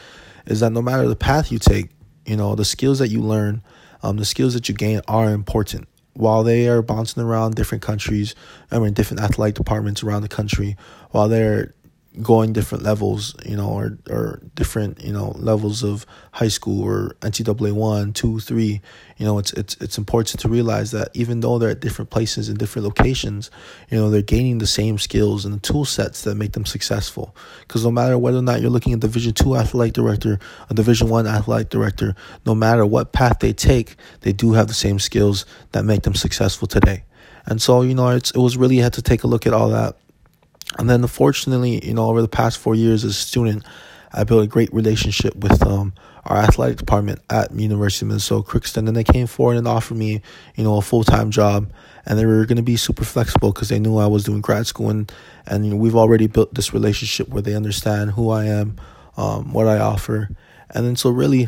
is 0.46 0.62
that 0.62 0.72
no 0.72 0.82
matter 0.82 1.08
the 1.08 1.16
path 1.16 1.52
you 1.52 1.60
take, 1.60 1.90
you 2.26 2.38
know, 2.38 2.56
the 2.56 2.66
skills 2.66 3.00
that 3.00 3.10
you 3.10 3.22
learn, 3.22 3.62
um, 4.02 4.18
the 4.18 4.26
skills 4.26 4.54
that 4.54 4.70
you 4.70 4.76
gain 4.76 5.02
are 5.08 5.32
important. 5.32 5.88
While 6.14 6.44
they 6.44 6.68
are 6.68 6.82
bouncing 6.82 7.24
around 7.24 7.56
different 7.56 7.82
countries, 7.82 8.36
I 8.72 8.80
mean, 8.80 8.94
different 8.94 9.22
athletic 9.22 9.56
departments 9.56 10.04
around 10.04 10.22
the 10.22 10.28
country, 10.28 10.76
while 11.12 11.30
they're 11.30 11.74
going 12.22 12.54
different 12.54 12.84
levels, 12.84 13.36
you 13.46 13.56
know, 13.56 13.70
or 13.70 13.98
or 14.10 14.42
different, 14.56 15.02
you 15.04 15.14
know, 15.14 15.32
levels 15.38 15.84
of 15.84 16.06
high 16.32 16.48
school 16.48 16.84
or 16.84 17.16
NCAA 17.22 17.72
one, 17.72 18.14
two, 18.14 18.40
three. 18.40 18.82
You 19.18 19.26
know, 19.26 19.38
it's 19.38 19.54
it's 19.54 19.76
it's 19.80 19.98
important 19.98 20.40
to 20.40 20.50
realize 20.50 20.92
that 20.92 21.10
even 21.14 21.42
though 21.42 21.60
they're 21.60 21.70
at 21.70 21.80
different 21.80 22.10
places 22.10 22.50
and 22.50 22.58
different 22.58 22.86
locations, 22.86 23.52
you 23.90 23.98
know, 23.98 24.10
they're 24.10 24.22
gaining 24.22 24.58
the 24.58 24.68
same 24.68 24.98
skills 24.98 25.46
and 25.46 25.54
the 25.54 25.60
tool 25.60 25.86
sets 25.86 26.24
that 26.24 26.36
make 26.36 26.54
them 26.54 26.66
successful. 26.66 27.36
Because 27.62 27.84
no 27.86 27.92
matter 27.92 28.18
whether 28.18 28.40
or 28.40 28.44
not 28.44 28.60
you're 28.62 28.72
looking 28.72 28.94
at 28.94 29.00
Division 29.00 29.34
two 29.34 29.56
athletic 29.56 29.94
director, 29.94 30.40
a 30.70 30.74
Division 30.74 31.10
one 31.10 31.28
athletic 31.28 31.70
director, 31.70 32.16
no 32.46 32.56
matter 32.56 32.86
what 32.86 33.14
path 33.14 33.40
they 33.40 33.54
take, 33.54 33.96
they 34.22 34.34
do 34.34 34.54
have 34.54 34.68
the 34.68 34.74
same 34.74 35.00
skills 35.00 35.46
that 35.72 35.86
make 35.86 36.02
them 36.02 36.16
successful 36.16 36.68
today. 36.68 37.04
And 37.46 37.62
so, 37.62 37.82
you 37.82 37.94
know, 37.94 38.10
it's 38.10 38.32
it 38.32 38.40
was 38.40 38.58
really 38.58 38.78
had 38.78 38.94
to 38.94 39.02
take 39.02 39.24
a 39.24 39.28
look 39.28 39.46
at 39.46 39.54
all 39.54 39.70
that 39.70 39.96
and 40.78 40.90
then, 40.90 41.02
unfortunately, 41.02 41.86
you 41.86 41.94
know, 41.94 42.08
over 42.08 42.22
the 42.22 42.28
past 42.28 42.58
four 42.58 42.76
years 42.76 43.04
as 43.04 43.12
a 43.12 43.14
student, 43.14 43.66
I 44.12 44.24
built 44.24 44.44
a 44.44 44.48
great 44.48 44.74
relationship 44.74 45.36
with 45.36 45.66
um, 45.66 45.94
our 46.26 46.38
athletic 46.38 46.78
department 46.78 47.22
at 47.30 47.52
University 47.52 48.06
of 48.06 48.10
Minnesota 48.10 48.48
Crookston, 48.48 48.88
and 48.88 48.96
they 48.96 49.04
came 49.04 49.28
forward 49.28 49.58
and 49.58 49.68
offered 49.68 49.98
me, 49.98 50.22
you 50.56 50.64
know, 50.64 50.78
a 50.78 50.82
full 50.82 51.04
time 51.04 51.32
job, 51.32 51.72
and 52.06 52.18
they 52.18 52.26
were 52.26 52.46
going 52.46 52.58
to 52.58 52.64
be 52.64 52.76
super 52.76 53.04
flexible 53.04 53.52
because 53.52 53.70
they 53.70 53.80
knew 53.80 53.98
I 53.98 54.08
was 54.08 54.24
doing 54.24 54.42
grad 54.42 54.68
school, 54.68 54.90
and 54.90 55.12
and 55.46 55.66
you 55.66 55.72
know, 55.72 55.78
we've 55.78 55.96
already 55.96 56.28
built 56.28 56.54
this 56.54 56.74
relationship 56.74 57.30
where 57.30 57.42
they 57.42 57.56
understand 57.56 58.12
who 58.12 58.30
I 58.30 58.46
am, 58.46 58.78
um, 59.18 59.54
what 59.54 59.68
I 59.68 59.80
offer, 59.80 60.30
and 60.72 60.86
then 60.86 60.96
so 60.96 61.10
really, 61.10 61.42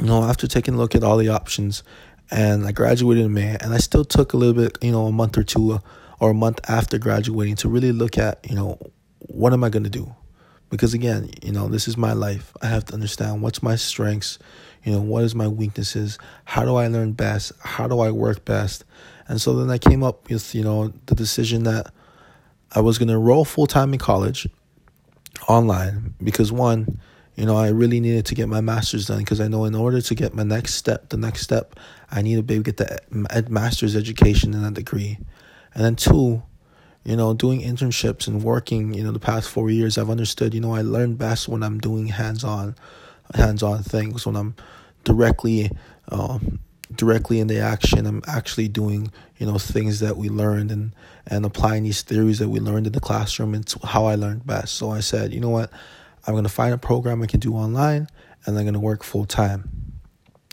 you 0.00 0.06
know, 0.06 0.24
after 0.24 0.46
taking 0.46 0.74
a 0.74 0.76
look 0.78 0.94
at 0.94 1.04
all 1.04 1.16
the 1.16 1.28
options, 1.28 1.82
and 2.30 2.66
I 2.66 2.72
graduated 2.72 3.24
in 3.24 3.32
May, 3.32 3.56
and 3.60 3.72
I 3.72 3.78
still 3.78 4.04
took 4.04 4.32
a 4.32 4.36
little 4.36 4.54
bit, 4.54 4.78
you 4.82 4.92
know, 4.92 5.06
a 5.06 5.12
month 5.12 5.38
or 5.38 5.44
two. 5.44 5.80
Or 6.20 6.30
a 6.30 6.34
month 6.34 6.60
after 6.68 6.98
graduating 6.98 7.56
to 7.56 7.68
really 7.68 7.92
look 7.92 8.18
at, 8.18 8.44
you 8.48 8.56
know, 8.56 8.78
what 9.20 9.52
am 9.52 9.62
I 9.62 9.68
going 9.68 9.84
to 9.84 9.90
do? 9.90 10.14
Because 10.70 10.92
again, 10.92 11.30
you 11.42 11.52
know, 11.52 11.68
this 11.68 11.88
is 11.88 11.96
my 11.96 12.12
life. 12.12 12.52
I 12.60 12.66
have 12.66 12.84
to 12.86 12.94
understand 12.94 13.42
what's 13.42 13.62
my 13.62 13.76
strengths, 13.76 14.38
you 14.84 14.92
know, 14.92 15.00
what 15.00 15.24
is 15.24 15.34
my 15.34 15.48
weaknesses, 15.48 16.18
how 16.44 16.64
do 16.64 16.76
I 16.76 16.88
learn 16.88 17.12
best, 17.12 17.52
how 17.60 17.88
do 17.88 18.00
I 18.00 18.10
work 18.10 18.44
best. 18.44 18.84
And 19.28 19.40
so 19.40 19.54
then 19.54 19.70
I 19.70 19.78
came 19.78 20.02
up 20.02 20.28
with, 20.28 20.54
you 20.54 20.62
know, 20.62 20.92
the 21.06 21.14
decision 21.14 21.64
that 21.64 21.92
I 22.74 22.80
was 22.80 22.98
going 22.98 23.08
to 23.08 23.14
enroll 23.14 23.44
full 23.44 23.66
time 23.66 23.92
in 23.92 23.98
college 23.98 24.46
online 25.48 26.14
because 26.22 26.52
one, 26.52 27.00
you 27.36 27.46
know, 27.46 27.56
I 27.56 27.68
really 27.68 28.00
needed 28.00 28.26
to 28.26 28.34
get 28.34 28.48
my 28.48 28.60
master's 28.60 29.06
done 29.06 29.20
because 29.20 29.40
I 29.40 29.48
know 29.48 29.64
in 29.64 29.74
order 29.74 30.00
to 30.00 30.14
get 30.14 30.34
my 30.34 30.42
next 30.42 30.74
step, 30.74 31.08
the 31.08 31.16
next 31.16 31.42
step, 31.42 31.78
I 32.10 32.20
need 32.20 32.36
to 32.36 32.42
be 32.42 32.54
able 32.54 32.64
to 32.64 32.72
get 32.72 32.76
the 33.10 33.46
master's 33.48 33.94
education 33.94 34.54
and 34.54 34.66
a 34.66 34.70
degree. 34.70 35.18
And 35.78 35.84
then 35.84 35.94
two, 35.94 36.42
you 37.04 37.14
know, 37.14 37.34
doing 37.34 37.60
internships 37.60 38.26
and 38.26 38.42
working, 38.42 38.94
you 38.94 39.04
know, 39.04 39.12
the 39.12 39.20
past 39.20 39.48
four 39.48 39.70
years, 39.70 39.96
I've 39.96 40.10
understood, 40.10 40.52
you 40.52 40.60
know, 40.60 40.74
I 40.74 40.82
learn 40.82 41.14
best 41.14 41.46
when 41.46 41.62
I'm 41.62 41.78
doing 41.78 42.08
hands-on, 42.08 42.74
hands-on 43.32 43.84
things, 43.84 44.26
when 44.26 44.34
I'm 44.34 44.56
directly, 45.04 45.70
um, 46.08 46.58
directly 46.92 47.38
in 47.38 47.46
the 47.46 47.60
action. 47.60 48.06
I'm 48.06 48.22
actually 48.26 48.66
doing, 48.66 49.12
you 49.36 49.46
know, 49.46 49.56
things 49.56 50.00
that 50.00 50.16
we 50.16 50.28
learned 50.28 50.72
and 50.72 50.92
and 51.28 51.46
applying 51.46 51.84
these 51.84 52.02
theories 52.02 52.40
that 52.40 52.48
we 52.48 52.58
learned 52.58 52.88
in 52.88 52.92
the 52.92 53.00
classroom 53.00 53.54
It's 53.54 53.76
how 53.84 54.06
I 54.06 54.16
learned 54.16 54.44
best. 54.48 54.74
So 54.74 54.90
I 54.90 54.98
said, 54.98 55.32
you 55.32 55.38
know 55.38 55.50
what, 55.50 55.70
I'm 56.26 56.34
gonna 56.34 56.48
find 56.48 56.74
a 56.74 56.78
program 56.78 57.22
I 57.22 57.26
can 57.26 57.38
do 57.38 57.54
online, 57.54 58.08
and 58.46 58.58
I'm 58.58 58.64
gonna 58.64 58.80
work 58.80 59.04
full 59.04 59.26
time. 59.26 59.68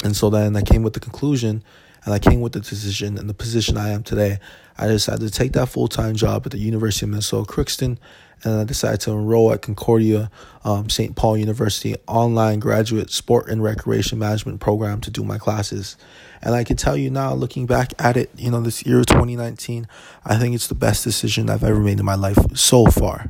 And 0.04 0.16
so 0.16 0.30
then 0.30 0.56
I 0.56 0.62
came 0.62 0.84
with 0.84 0.94
the 0.94 1.00
conclusion 1.00 1.64
and 2.06 2.14
I 2.14 2.20
came 2.20 2.40
with 2.40 2.54
the 2.54 2.60
decision 2.60 3.18
and 3.18 3.28
the 3.28 3.34
position 3.34 3.78
I 3.78 3.90
am 3.90 4.04
today. 4.04 4.40
I 4.78 4.88
decided 4.88 5.22
to 5.22 5.32
take 5.32 5.54
that 5.54 5.68
full 5.68 5.88
time 5.88 6.16
job 6.16 6.44
at 6.46 6.52
the 6.52 6.60
University 6.60 7.06
of 7.06 7.10
Minnesota 7.10 7.52
Crookston, 7.52 7.98
and 8.44 8.60
I 8.60 8.64
decided 8.64 9.02
to 9.02 9.12
enroll 9.12 9.52
at 9.52 9.64
Concordia 9.64 10.30
um, 10.64 10.90
St. 10.90 11.16
Paul 11.16 11.38
University 11.38 11.96
online 12.08 12.60
graduate 12.60 13.10
sport 13.10 13.48
and 13.50 13.64
recreation 13.64 14.20
management 14.20 14.60
program 14.60 15.02
to 15.02 15.12
do 15.12 15.24
my 15.24 15.38
classes. 15.38 15.98
And 16.42 16.54
I 16.54 16.64
can 16.64 16.78
tell 16.78 16.96
you 16.96 17.10
now, 17.10 17.34
looking 17.34 17.66
back 17.66 17.94
at 17.98 18.18
it, 18.18 18.30
you 18.38 18.52
know, 18.52 18.62
this 18.62 18.86
year 18.86 19.04
2019, 19.04 19.88
I 20.24 20.38
think 20.38 20.54
it's 20.54 20.68
the 20.68 20.76
best 20.76 21.04
decision 21.04 21.50
I've 21.50 21.64
ever 21.64 21.80
made 21.80 22.00
in 22.00 22.06
my 22.06 22.16
life 22.16 22.38
so 22.54 22.86
far, 22.86 23.30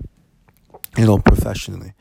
you 0.97 1.05
know, 1.05 1.19
professionally. 1.19 1.93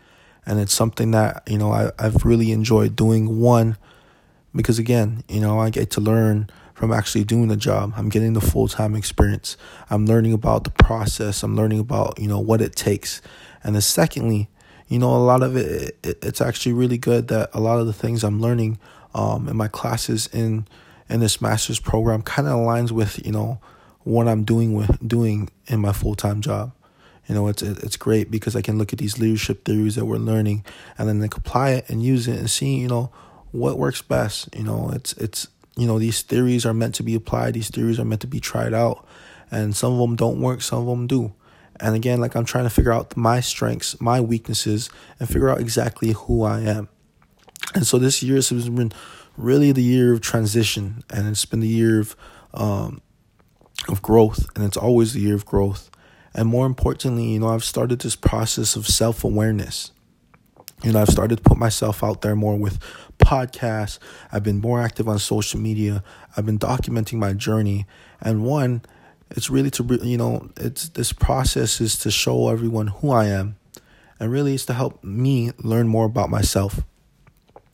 And 0.44 0.58
it's 0.58 0.74
something 0.74 1.12
that, 1.12 1.42
you 1.46 1.56
know, 1.56 1.70
I, 1.70 1.92
I've 1.98 2.24
really 2.24 2.50
enjoyed 2.50 2.96
doing. 2.96 3.38
One, 3.38 3.76
because 4.54 4.78
again, 4.78 5.22
you 5.28 5.40
know, 5.40 5.58
I 5.58 5.70
get 5.70 5.90
to 5.92 6.00
learn 6.00 6.50
from 6.74 6.92
actually 6.92 7.24
doing 7.24 7.48
the 7.48 7.56
job. 7.56 7.94
I'm 7.96 8.08
getting 8.08 8.34
the 8.34 8.40
full 8.40 8.68
time 8.68 8.94
experience. 8.94 9.56
I'm 9.88 10.06
learning 10.06 10.32
about 10.32 10.64
the 10.64 10.70
process. 10.70 11.42
I'm 11.42 11.56
learning 11.56 11.78
about 11.78 12.18
you 12.18 12.28
know 12.28 12.40
what 12.40 12.60
it 12.60 12.76
takes. 12.76 13.22
And 13.62 13.74
then 13.74 13.82
secondly, 13.82 14.50
you 14.88 14.98
know, 14.98 15.14
a 15.14 15.18
lot 15.18 15.42
of 15.42 15.56
it, 15.56 15.96
it 16.02 16.18
it's 16.22 16.40
actually 16.40 16.74
really 16.74 16.98
good 16.98 17.28
that 17.28 17.50
a 17.54 17.60
lot 17.60 17.78
of 17.80 17.86
the 17.86 17.92
things 17.92 18.22
I'm 18.22 18.40
learning 18.40 18.78
um, 19.14 19.48
in 19.48 19.56
my 19.56 19.68
classes 19.68 20.28
in 20.32 20.66
in 21.08 21.20
this 21.20 21.40
master's 21.40 21.80
program 21.80 22.22
kind 22.22 22.48
of 22.48 22.54
aligns 22.54 22.90
with 22.90 23.24
you 23.24 23.32
know 23.32 23.60
what 24.02 24.28
I'm 24.28 24.44
doing 24.44 24.74
with 24.74 25.06
doing 25.06 25.48
in 25.66 25.80
my 25.80 25.92
full 25.92 26.14
time 26.14 26.40
job. 26.40 26.72
You 27.28 27.34
know, 27.34 27.48
it's 27.48 27.62
it's 27.62 27.96
great 27.96 28.30
because 28.30 28.54
I 28.54 28.60
can 28.60 28.76
look 28.78 28.92
at 28.92 28.98
these 28.98 29.18
leadership 29.18 29.64
theories 29.64 29.94
that 29.94 30.04
we're 30.04 30.18
learning 30.18 30.64
and 30.98 31.08
then 31.08 31.22
apply 31.22 31.70
it 31.70 31.88
and 31.88 32.02
use 32.02 32.28
it 32.28 32.38
and 32.38 32.50
see 32.50 32.76
you 32.76 32.88
know 32.88 33.10
what 33.52 33.78
works 33.78 34.02
best. 34.02 34.54
You 34.54 34.64
know, 34.64 34.90
it's 34.92 35.12
it's 35.14 35.48
you 35.76 35.86
know 35.86 35.98
these 35.98 36.22
theories 36.22 36.64
are 36.64 36.74
meant 36.74 36.94
to 36.96 37.02
be 37.02 37.14
applied. 37.14 37.54
These 37.54 37.70
theories 37.70 37.98
are 37.98 38.04
meant 38.04 38.20
to 38.22 38.26
be 38.26 38.40
tried 38.40 38.74
out, 38.74 39.06
and 39.50 39.74
some 39.74 39.92
of 39.92 39.98
them 39.98 40.16
don't 40.16 40.40
work. 40.40 40.62
Some 40.62 40.80
of 40.80 40.86
them 40.86 41.06
do. 41.06 41.34
And 41.80 41.96
again, 41.96 42.20
like 42.20 42.36
I'm 42.36 42.44
trying 42.44 42.64
to 42.64 42.70
figure 42.70 42.92
out 42.92 43.16
my 43.16 43.40
strengths, 43.40 44.00
my 44.00 44.20
weaknesses, 44.20 44.90
and 45.18 45.28
figure 45.28 45.48
out 45.48 45.60
exactly 45.60 46.12
who 46.12 46.44
I 46.44 46.60
am. 46.60 46.88
And 47.74 47.86
so 47.86 47.98
this 47.98 48.22
year 48.22 48.36
has 48.36 48.68
been 48.68 48.92
really 49.36 49.72
the 49.72 49.82
year 49.82 50.12
of 50.12 50.20
transition, 50.20 51.02
and 51.10 51.26
it's 51.28 51.44
been 51.44 51.60
the 51.60 51.68
year 51.68 52.00
of 52.00 52.16
um, 52.52 53.00
of 53.88 54.02
growth, 54.02 54.46
and 54.54 54.64
it's 54.64 54.76
always 54.76 55.12
the 55.12 55.20
year 55.20 55.34
of 55.34 55.44
growth. 55.44 55.90
And 56.34 56.48
more 56.48 56.66
importantly, 56.66 57.32
you 57.32 57.40
know, 57.40 57.48
I've 57.48 57.64
started 57.64 58.00
this 58.00 58.16
process 58.16 58.76
of 58.76 58.86
self 58.86 59.24
awareness. 59.24 59.92
You 60.82 60.92
know, 60.92 61.00
I've 61.00 61.08
started 61.08 61.36
to 61.36 61.42
put 61.42 61.58
myself 61.58 62.04
out 62.04 62.20
there 62.20 62.36
more 62.36 62.56
with 62.56 62.78
podcasts. 63.24 63.98
I've 64.30 64.42
been 64.42 64.60
more 64.60 64.80
active 64.80 65.08
on 65.08 65.18
social 65.18 65.58
media. 65.58 66.04
I've 66.36 66.44
been 66.46 66.58
documenting 66.58 67.18
my 67.18 67.32
journey. 67.32 67.86
And 68.20 68.44
one, 68.44 68.82
it's 69.30 69.48
really 69.50 69.70
to, 69.70 69.98
you 70.02 70.18
know, 70.18 70.50
it's 70.56 70.90
this 70.90 71.12
process 71.12 71.80
is 71.80 71.98
to 72.00 72.10
show 72.10 72.50
everyone 72.50 72.88
who 72.88 73.10
I 73.10 73.26
am. 73.26 73.56
And 74.20 74.30
really, 74.30 74.54
it's 74.54 74.66
to 74.66 74.74
help 74.74 75.02
me 75.02 75.50
learn 75.58 75.88
more 75.88 76.04
about 76.04 76.30
myself 76.30 76.80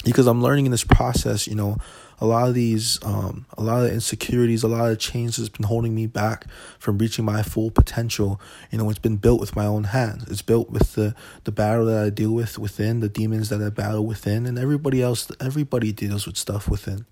because 0.04 0.26
I'm 0.26 0.42
learning 0.42 0.64
in 0.66 0.71
this 0.71 0.85
process, 0.85 1.47
you 1.47 1.54
know, 1.54 1.76
a 2.20 2.26
lot 2.26 2.48
of 2.48 2.54
these, 2.54 2.98
um, 3.02 3.46
a 3.56 3.62
lot 3.62 3.84
of 3.84 3.92
insecurities, 3.92 4.62
a 4.62 4.68
lot 4.68 4.90
of 4.90 4.98
change 4.98 5.36
has 5.36 5.48
been 5.48 5.66
holding 5.66 5.94
me 5.94 6.06
back 6.06 6.46
from 6.78 6.98
reaching 6.98 7.24
my 7.24 7.42
full 7.42 7.70
potential. 7.70 8.40
You 8.70 8.78
know, 8.78 8.90
it's 8.90 8.98
been 8.98 9.16
built 9.16 9.40
with 9.40 9.56
my 9.56 9.64
own 9.64 9.84
hands. 9.84 10.24
It's 10.28 10.42
built 10.42 10.70
with 10.70 10.94
the 10.94 11.14
the 11.44 11.52
battle 11.52 11.86
that 11.86 12.04
I 12.04 12.10
deal 12.10 12.32
with 12.32 12.58
within, 12.58 13.00
the 13.00 13.08
demons 13.08 13.48
that 13.48 13.62
I 13.62 13.70
battle 13.70 14.04
within, 14.04 14.46
and 14.46 14.58
everybody 14.58 15.02
else. 15.02 15.30
Everybody 15.40 15.92
deals 15.92 16.26
with 16.26 16.36
stuff 16.36 16.68
within, 16.68 17.06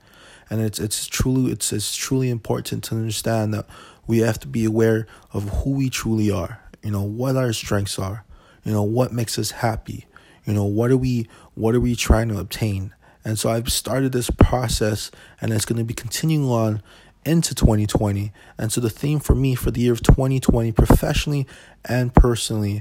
and 0.51 0.61
it's 0.61 0.79
it's 0.79 1.07
truly 1.07 1.53
it's 1.53 1.73
it's 1.73 1.97
truly 1.97 2.29
important 2.29 2.85
to 2.85 2.95
understand 2.95 3.55
that 3.55 3.67
we 4.07 4.19
have 4.19 4.39
to 4.41 4.49
be 4.49 4.65
aware 4.65 5.07
of 5.33 5.49
who 5.49 5.71
we 5.71 5.89
truly 5.89 6.31
are. 6.31 6.61
You 6.83 6.91
know, 6.91 7.03
what 7.03 7.37
our 7.37 7.53
strengths 7.53 7.99
are. 7.99 8.25
You 8.65 8.73
know, 8.73 8.83
what 8.83 9.13
makes 9.13 9.39
us 9.39 9.53
happy 9.53 10.07
you 10.49 10.55
know, 10.55 10.65
what 10.65 10.91
are 10.91 10.97
we 10.97 11.29
what 11.55 11.75
are 11.75 11.81
we 11.81 11.95
trying 11.95 12.31
to 12.31 12.39
obtain? 12.39 12.95
And 13.29 13.39
so 13.39 13.51
I've 13.51 13.71
started 13.71 14.13
this 14.13 14.31
process 14.31 15.11
and 15.39 15.53
it's 15.53 15.67
going 15.67 15.77
to 15.77 15.85
be 15.85 15.93
continuing 15.93 16.49
on 16.49 16.83
into 17.27 17.55
2020. 17.55 18.33
And 18.57 18.73
so 18.73 18.81
the 18.81 18.89
theme 18.89 19.21
for 19.21 19.35
me 19.35 19.55
for 19.55 19.71
the 19.71 19.83
year 19.83 19.93
of 19.93 20.03
2020, 20.03 20.73
professionally 20.73 21.47
and 21.85 22.15
personally, 22.15 22.81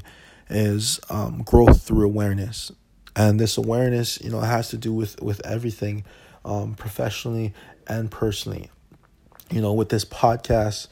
is 0.49 1.01
um, 1.09 1.43
growth 1.43 1.83
through 1.83 2.05
awareness. 2.05 2.71
And 3.13 3.41
this 3.41 3.57
awareness, 3.57 4.21
you 4.21 4.29
know, 4.29 4.39
has 4.39 4.69
to 4.69 4.77
do 4.77 4.93
with 4.93 5.21
with 5.21 5.45
everything, 5.45 6.05
um, 6.45 6.75
professionally 6.75 7.53
and 7.85 8.09
personally. 8.09 8.71
You 9.51 9.59
know, 9.59 9.73
with 9.73 9.89
this 9.89 10.05
podcast, 10.05 10.87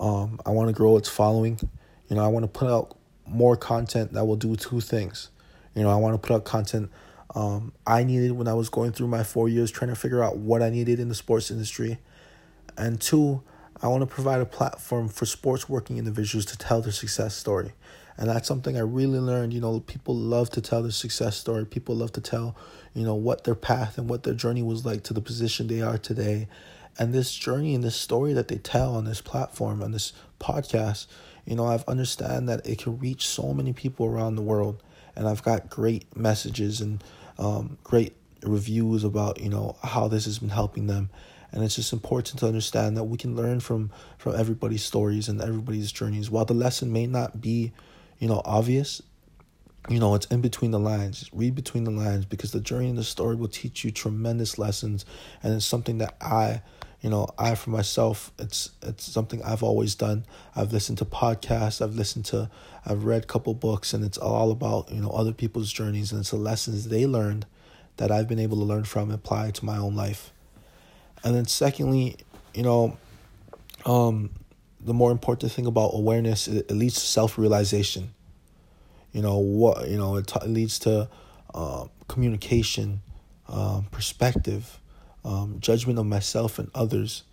um, 0.00 0.40
I 0.44 0.50
want 0.50 0.66
to 0.66 0.74
grow 0.74 0.96
its 0.96 1.08
following. 1.08 1.60
You 2.08 2.16
know, 2.16 2.24
I 2.24 2.26
want 2.26 2.42
to 2.42 2.48
put 2.48 2.68
out 2.68 2.96
more 3.24 3.56
content 3.56 4.14
that 4.14 4.24
will 4.24 4.34
do 4.34 4.56
two 4.56 4.80
things. 4.80 5.30
You 5.76 5.84
know, 5.84 5.90
I 5.90 5.96
want 5.96 6.20
to 6.20 6.26
put 6.26 6.34
out 6.34 6.44
content 6.44 6.90
um, 7.34 7.72
I 7.86 8.04
needed 8.04 8.32
when 8.32 8.48
I 8.48 8.54
was 8.54 8.68
going 8.68 8.92
through 8.92 9.08
my 9.08 9.22
four 9.22 9.48
years 9.48 9.70
trying 9.70 9.90
to 9.90 9.96
figure 9.96 10.22
out 10.22 10.36
what 10.36 10.62
I 10.62 10.70
needed 10.70 11.00
in 11.00 11.08
the 11.08 11.14
sports 11.14 11.50
industry. 11.50 11.98
And 12.76 13.00
two, 13.00 13.42
I 13.82 13.88
want 13.88 14.02
to 14.02 14.06
provide 14.06 14.40
a 14.40 14.46
platform 14.46 15.08
for 15.08 15.26
sports 15.26 15.68
working 15.68 15.98
individuals 15.98 16.46
to 16.46 16.58
tell 16.58 16.80
their 16.80 16.92
success 16.92 17.34
story. 17.34 17.72
And 18.16 18.30
that's 18.30 18.48
something 18.48 18.76
I 18.76 18.80
really 18.80 19.18
learned. 19.18 19.52
You 19.52 19.60
know, 19.60 19.80
people 19.80 20.14
love 20.14 20.48
to 20.50 20.62
tell 20.62 20.82
their 20.82 20.90
success 20.90 21.36
story. 21.36 21.66
People 21.66 21.96
love 21.96 22.12
to 22.12 22.20
tell, 22.20 22.56
you 22.94 23.04
know, 23.04 23.14
what 23.14 23.44
their 23.44 23.54
path 23.54 23.98
and 23.98 24.08
what 24.08 24.22
their 24.22 24.34
journey 24.34 24.62
was 24.62 24.86
like 24.86 25.02
to 25.04 25.14
the 25.14 25.20
position 25.20 25.66
they 25.66 25.82
are 25.82 25.98
today. 25.98 26.48
And 26.98 27.12
this 27.12 27.34
journey 27.34 27.74
and 27.74 27.84
this 27.84 27.96
story 27.96 28.32
that 28.32 28.48
they 28.48 28.56
tell 28.56 28.94
on 28.94 29.04
this 29.04 29.20
platform, 29.20 29.82
on 29.82 29.92
this 29.92 30.14
podcast, 30.40 31.06
you 31.44 31.54
know, 31.54 31.66
I've 31.66 31.84
understand 31.86 32.48
that 32.48 32.66
it 32.66 32.78
can 32.78 32.98
reach 32.98 33.28
so 33.28 33.52
many 33.52 33.74
people 33.74 34.06
around 34.06 34.36
the 34.36 34.42
world 34.42 34.82
and 35.16 35.28
I've 35.28 35.42
got 35.42 35.70
great 35.70 36.16
messages 36.16 36.80
and 36.80 37.02
um, 37.38 37.78
great 37.82 38.14
reviews 38.42 39.04
about 39.04 39.40
you 39.40 39.48
know 39.48 39.76
how 39.82 40.08
this 40.08 40.24
has 40.26 40.38
been 40.38 40.50
helping 40.50 40.86
them. 40.86 41.10
And 41.52 41.64
it's 41.64 41.76
just 41.76 41.92
important 41.92 42.40
to 42.40 42.46
understand 42.46 42.96
that 42.96 43.04
we 43.04 43.16
can 43.16 43.34
learn 43.34 43.60
from 43.60 43.90
from 44.18 44.34
everybody's 44.36 44.84
stories 44.84 45.28
and 45.28 45.40
everybody's 45.40 45.92
journeys. 45.92 46.30
While 46.30 46.44
the 46.44 46.54
lesson 46.54 46.92
may 46.92 47.06
not 47.06 47.40
be 47.40 47.72
you 48.18 48.28
know 48.28 48.42
obvious 48.44 49.02
you 49.88 50.00
know 50.00 50.14
it's 50.14 50.26
in 50.26 50.40
between 50.40 50.70
the 50.70 50.80
lines. 50.80 51.30
Read 51.32 51.54
between 51.54 51.84
the 51.84 51.90
lines 51.90 52.24
because 52.24 52.52
the 52.52 52.60
journey 52.60 52.88
and 52.88 52.98
the 52.98 53.04
story 53.04 53.36
will 53.36 53.48
teach 53.48 53.84
you 53.84 53.90
tremendous 53.90 54.58
lessons. 54.58 55.04
And 55.42 55.54
it's 55.54 55.66
something 55.66 55.98
that 55.98 56.16
i 56.20 56.62
you 57.06 57.10
know 57.10 57.28
i 57.38 57.54
for 57.54 57.70
myself 57.70 58.32
it's 58.36 58.70
it's 58.82 59.04
something 59.04 59.40
i've 59.44 59.62
always 59.62 59.94
done. 59.94 60.26
I've 60.56 60.72
listened 60.72 60.98
to 60.98 61.04
podcasts 61.04 61.80
i've 61.80 61.94
listened 61.94 62.24
to 62.26 62.50
i've 62.84 63.04
read 63.04 63.22
a 63.22 63.26
couple 63.26 63.54
books 63.54 63.94
and 63.94 64.04
it's 64.04 64.18
all 64.18 64.50
about 64.50 64.90
you 64.90 65.00
know 65.00 65.10
other 65.10 65.32
people's 65.32 65.72
journeys 65.72 66.10
and 66.10 66.20
it's 66.20 66.32
the 66.32 66.36
lessons 66.36 66.88
they 66.88 67.06
learned 67.06 67.46
that 67.98 68.10
i've 68.10 68.26
been 68.26 68.40
able 68.40 68.56
to 68.56 68.64
learn 68.64 68.82
from 68.82 69.04
and 69.04 69.12
apply 69.12 69.52
to 69.52 69.64
my 69.64 69.76
own 69.76 69.94
life. 69.94 70.32
And 71.22 71.36
then 71.36 71.46
secondly 71.46 72.16
you 72.52 72.64
know 72.64 72.96
um 73.84 74.30
the 74.80 74.92
more 74.92 75.12
important 75.12 75.52
thing 75.52 75.66
about 75.66 75.92
awareness 75.94 76.48
it, 76.48 76.68
it 76.68 76.74
leads 76.74 76.94
to 76.94 77.06
self-realization. 77.06 78.14
You 79.12 79.22
know 79.22 79.38
what 79.38 79.88
you 79.88 79.96
know 79.96 80.16
it, 80.16 80.26
t- 80.26 80.40
it 80.42 80.48
leads 80.48 80.80
to 80.80 81.08
uh, 81.54 81.84
communication 82.08 83.02
um, 83.48 83.86
perspective 83.92 84.80
um, 85.26 85.56
judgment 85.58 85.98
of 85.98 86.06
myself 86.06 86.58
and 86.58 86.70
others, 86.74 87.24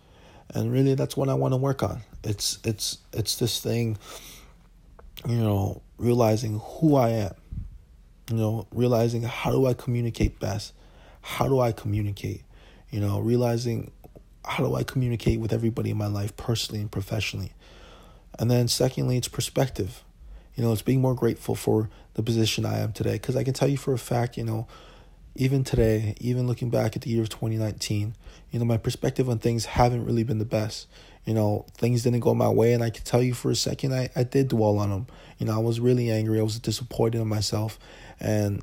and 0.53 0.73
really 0.73 0.95
that's 0.95 1.15
what 1.15 1.29
I 1.29 1.35
want 1.35 1.53
to 1.53 1.57
work 1.57 1.83
on. 1.83 2.01
It's 2.23 2.57
it's 2.63 2.97
it's 3.13 3.37
this 3.37 3.59
thing, 3.59 3.97
you 5.27 5.37
know, 5.37 5.81
realizing 5.97 6.59
who 6.59 6.95
I 6.95 7.09
am, 7.09 7.35
you 8.31 8.37
know, 8.37 8.67
realizing 8.71 9.21
how 9.21 9.51
do 9.51 9.67
I 9.67 9.73
communicate 9.75 10.39
best, 10.39 10.73
how 11.21 11.47
do 11.47 11.59
I 11.59 11.71
communicate, 11.71 12.41
you 12.89 12.99
know, 12.99 13.19
realizing 13.19 13.91
how 14.43 14.65
do 14.65 14.75
I 14.75 14.83
communicate 14.83 15.39
with 15.39 15.53
everybody 15.53 15.91
in 15.91 15.97
my 15.97 16.07
life 16.07 16.35
personally 16.35 16.81
and 16.81 16.91
professionally, 16.91 17.53
and 18.39 18.49
then 18.49 18.67
secondly, 18.67 19.17
it's 19.17 19.27
perspective. 19.27 20.03
You 20.55 20.63
know, 20.63 20.71
it's 20.71 20.83
being 20.83 21.01
more 21.01 21.15
grateful 21.15 21.55
for 21.55 21.89
the 22.13 22.21
position 22.21 22.63
I 22.63 22.79
am 22.79 22.91
today. 22.91 23.13
Because 23.13 23.35
I 23.35 23.43
can 23.43 23.55
tell 23.55 23.67
you 23.67 23.77
for 23.77 23.91
a 23.93 23.97
fact, 23.97 24.37
you 24.37 24.43
know 24.43 24.67
even 25.35 25.63
today, 25.63 26.15
even 26.19 26.47
looking 26.47 26.69
back 26.69 26.95
at 26.95 27.01
the 27.01 27.09
year 27.09 27.23
of 27.23 27.29
2019, 27.29 28.15
you 28.51 28.59
know, 28.59 28.65
my 28.65 28.77
perspective 28.77 29.29
on 29.29 29.39
things 29.39 29.65
haven't 29.65 30.05
really 30.05 30.23
been 30.23 30.37
the 30.37 30.45
best. 30.45 30.87
You 31.25 31.33
know, 31.33 31.65
things 31.75 32.03
didn't 32.03 32.19
go 32.19 32.33
my 32.33 32.49
way, 32.49 32.73
and 32.73 32.83
I 32.83 32.89
can 32.89 33.03
tell 33.03 33.23
you 33.23 33.33
for 33.33 33.49
a 33.49 33.55
second, 33.55 33.93
I, 33.93 34.09
I 34.15 34.23
did 34.23 34.49
dwell 34.49 34.77
on 34.77 34.89
them. 34.89 35.07
You 35.39 35.45
know, 35.45 35.55
I 35.55 35.59
was 35.59 35.79
really 35.79 36.11
angry. 36.11 36.39
I 36.39 36.43
was 36.43 36.59
disappointed 36.59 37.21
in 37.21 37.27
myself. 37.27 37.79
And 38.19 38.61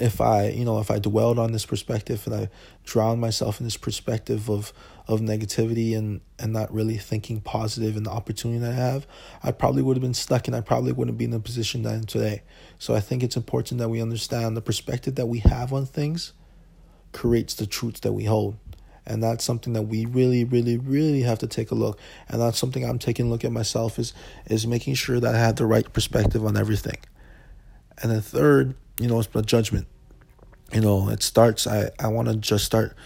if 0.00 0.20
I, 0.20 0.48
you 0.48 0.64
know, 0.64 0.78
if 0.78 0.90
I 0.90 0.98
dwelled 0.98 1.38
on 1.38 1.52
this 1.52 1.66
perspective 1.66 2.22
and 2.26 2.34
I 2.34 2.50
drowned 2.84 3.20
myself 3.20 3.60
in 3.60 3.66
this 3.66 3.76
perspective 3.76 4.48
of 4.50 4.72
of 5.06 5.20
negativity 5.20 5.96
and 5.96 6.22
and 6.38 6.52
not 6.52 6.72
really 6.72 6.96
thinking 6.96 7.42
and 7.44 8.06
the 8.06 8.10
opportunity 8.10 8.58
that 8.60 8.72
I 8.72 8.74
have, 8.74 9.06
I 9.42 9.52
probably 9.52 9.82
would 9.82 9.96
have 9.96 10.02
been 10.02 10.14
stuck 10.14 10.46
and 10.46 10.56
I 10.56 10.62
probably 10.62 10.92
wouldn't 10.92 11.18
be 11.18 11.24
in 11.24 11.30
the 11.30 11.40
position 11.40 11.82
that 11.82 11.94
I'm 11.94 12.04
today. 12.04 12.42
So 12.78 12.94
I 12.94 13.00
think 13.00 13.22
it's 13.22 13.36
important 13.36 13.78
that 13.78 13.90
we 13.90 14.00
understand 14.00 14.56
the 14.56 14.62
perspective 14.62 15.16
that 15.16 15.26
we 15.26 15.40
have 15.40 15.72
on 15.72 15.84
things 15.86 16.32
creates 17.12 17.54
the 17.54 17.66
truths 17.66 18.00
that 18.00 18.12
we 18.12 18.24
hold. 18.24 18.56
And 19.06 19.22
that's 19.22 19.44
something 19.44 19.74
that 19.74 19.82
we 19.82 20.06
really, 20.06 20.44
really, 20.44 20.78
really 20.78 21.20
have 21.22 21.38
to 21.40 21.46
take 21.46 21.70
a 21.70 21.74
look. 21.74 21.98
And 22.28 22.40
that's 22.40 22.58
something 22.58 22.84
I'm 22.84 22.98
taking 22.98 23.26
a 23.26 23.28
look 23.28 23.44
at 23.44 23.52
myself 23.52 23.98
is 23.98 24.14
is 24.46 24.66
making 24.66 24.94
sure 24.94 25.20
that 25.20 25.34
I 25.34 25.38
have 25.38 25.56
the 25.56 25.66
right 25.66 25.90
perspective 25.92 26.44
on 26.44 26.56
everything. 26.56 26.96
And 28.02 28.10
the 28.10 28.22
third, 28.22 28.74
you 28.98 29.08
know, 29.08 29.18
it's 29.18 29.28
the 29.28 29.42
judgment. 29.42 29.86
You 30.72 30.80
know, 30.80 31.08
it 31.08 31.22
starts 31.22 31.66
I, 31.66 31.90
I 31.98 32.08
wanna 32.08 32.34
just 32.36 32.64
start 32.64 32.96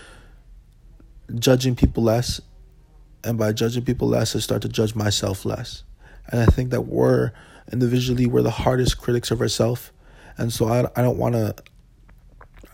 judging 1.34 1.76
people 1.76 2.02
less, 2.02 2.40
and 3.24 3.36
by 3.36 3.52
judging 3.52 3.84
people 3.84 4.08
less, 4.08 4.34
I 4.34 4.38
start 4.38 4.62
to 4.62 4.68
judge 4.68 4.94
myself 4.94 5.44
less. 5.44 5.82
And 6.28 6.40
I 6.40 6.46
think 6.46 6.70
that 6.70 6.82
we're 6.82 7.32
individually 7.70 8.26
we're 8.26 8.42
the 8.42 8.50
hardest 8.50 8.98
critics 8.98 9.30
of 9.30 9.40
ourselves, 9.40 9.90
and 10.36 10.52
so 10.52 10.68
I 10.68 10.80
I 10.96 11.02
don't 11.02 11.18
want 11.18 11.34
to. 11.34 11.54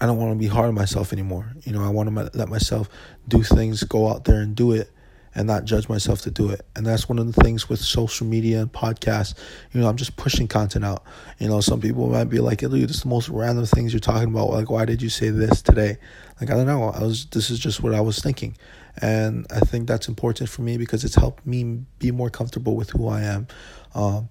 I 0.01 0.07
don't 0.07 0.19
want 0.19 0.33
to 0.33 0.39
be 0.39 0.49
hard 0.49 0.69
on 0.69 0.75
myself 0.75 1.13
anymore. 1.13 1.53
You 1.63 1.73
know, 1.73 1.83
I 1.83 1.89
want 1.89 2.09
to 2.09 2.31
let 2.37 2.49
myself 2.49 2.91
do 3.29 3.43
things, 3.43 3.85
go 3.85 4.11
out 4.11 4.25
there 4.25 4.41
and 4.41 4.55
do 4.55 4.73
it, 4.73 4.91
and 5.35 5.47
not 5.47 5.65
judge 5.65 5.89
myself 5.89 6.21
to 6.23 6.31
do 6.31 6.51
it. 6.51 6.65
And 6.77 6.87
that's 6.87 7.09
one 7.09 7.19
of 7.19 7.33
the 7.33 7.43
things 7.43 7.69
with 7.69 7.81
social 7.81 8.27
media 8.27 8.61
and 8.61 8.73
podcasts. 8.73 9.35
You 9.73 9.81
know, 9.81 9.89
I'm 9.89 9.97
just 9.97 10.17
pushing 10.17 10.47
content 10.47 10.85
out. 10.85 11.05
You 11.39 11.49
know, 11.49 11.61
some 11.61 11.81
people 11.81 12.09
might 12.09 12.25
be 12.25 12.39
like, 12.39 12.63
"Look, 12.63 12.73
this 12.73 12.97
is 12.97 13.03
the 13.03 13.09
most 13.09 13.29
random 13.29 13.67
things 13.67 13.93
you're 13.93 14.01
talking 14.01 14.29
about. 14.29 14.51
Like, 14.51 14.71
why 14.71 14.85
did 14.85 15.03
you 15.03 15.09
say 15.09 15.31
this 15.31 15.63
today?" 15.63 15.99
Like, 16.41 16.51
I 16.51 16.55
don't 16.55 16.67
know. 16.67 16.91
I 16.91 17.01
was. 17.01 17.27
This 17.27 17.51
is 17.51 17.59
just 17.59 17.83
what 17.83 17.95
I 17.95 18.01
was 18.01 18.19
thinking, 18.21 18.57
and 19.01 19.47
I 19.51 19.61
think 19.61 19.89
that's 19.89 20.09
important 20.09 20.51
for 20.51 20.63
me 20.63 20.79
because 20.79 21.05
it's 21.05 21.17
helped 21.17 21.47
me 21.47 21.85
be 21.99 22.11
more 22.11 22.31
comfortable 22.31 22.77
with 22.77 22.91
who 22.91 23.09
I 23.09 23.23
am. 23.23 23.47
Um, 23.95 24.29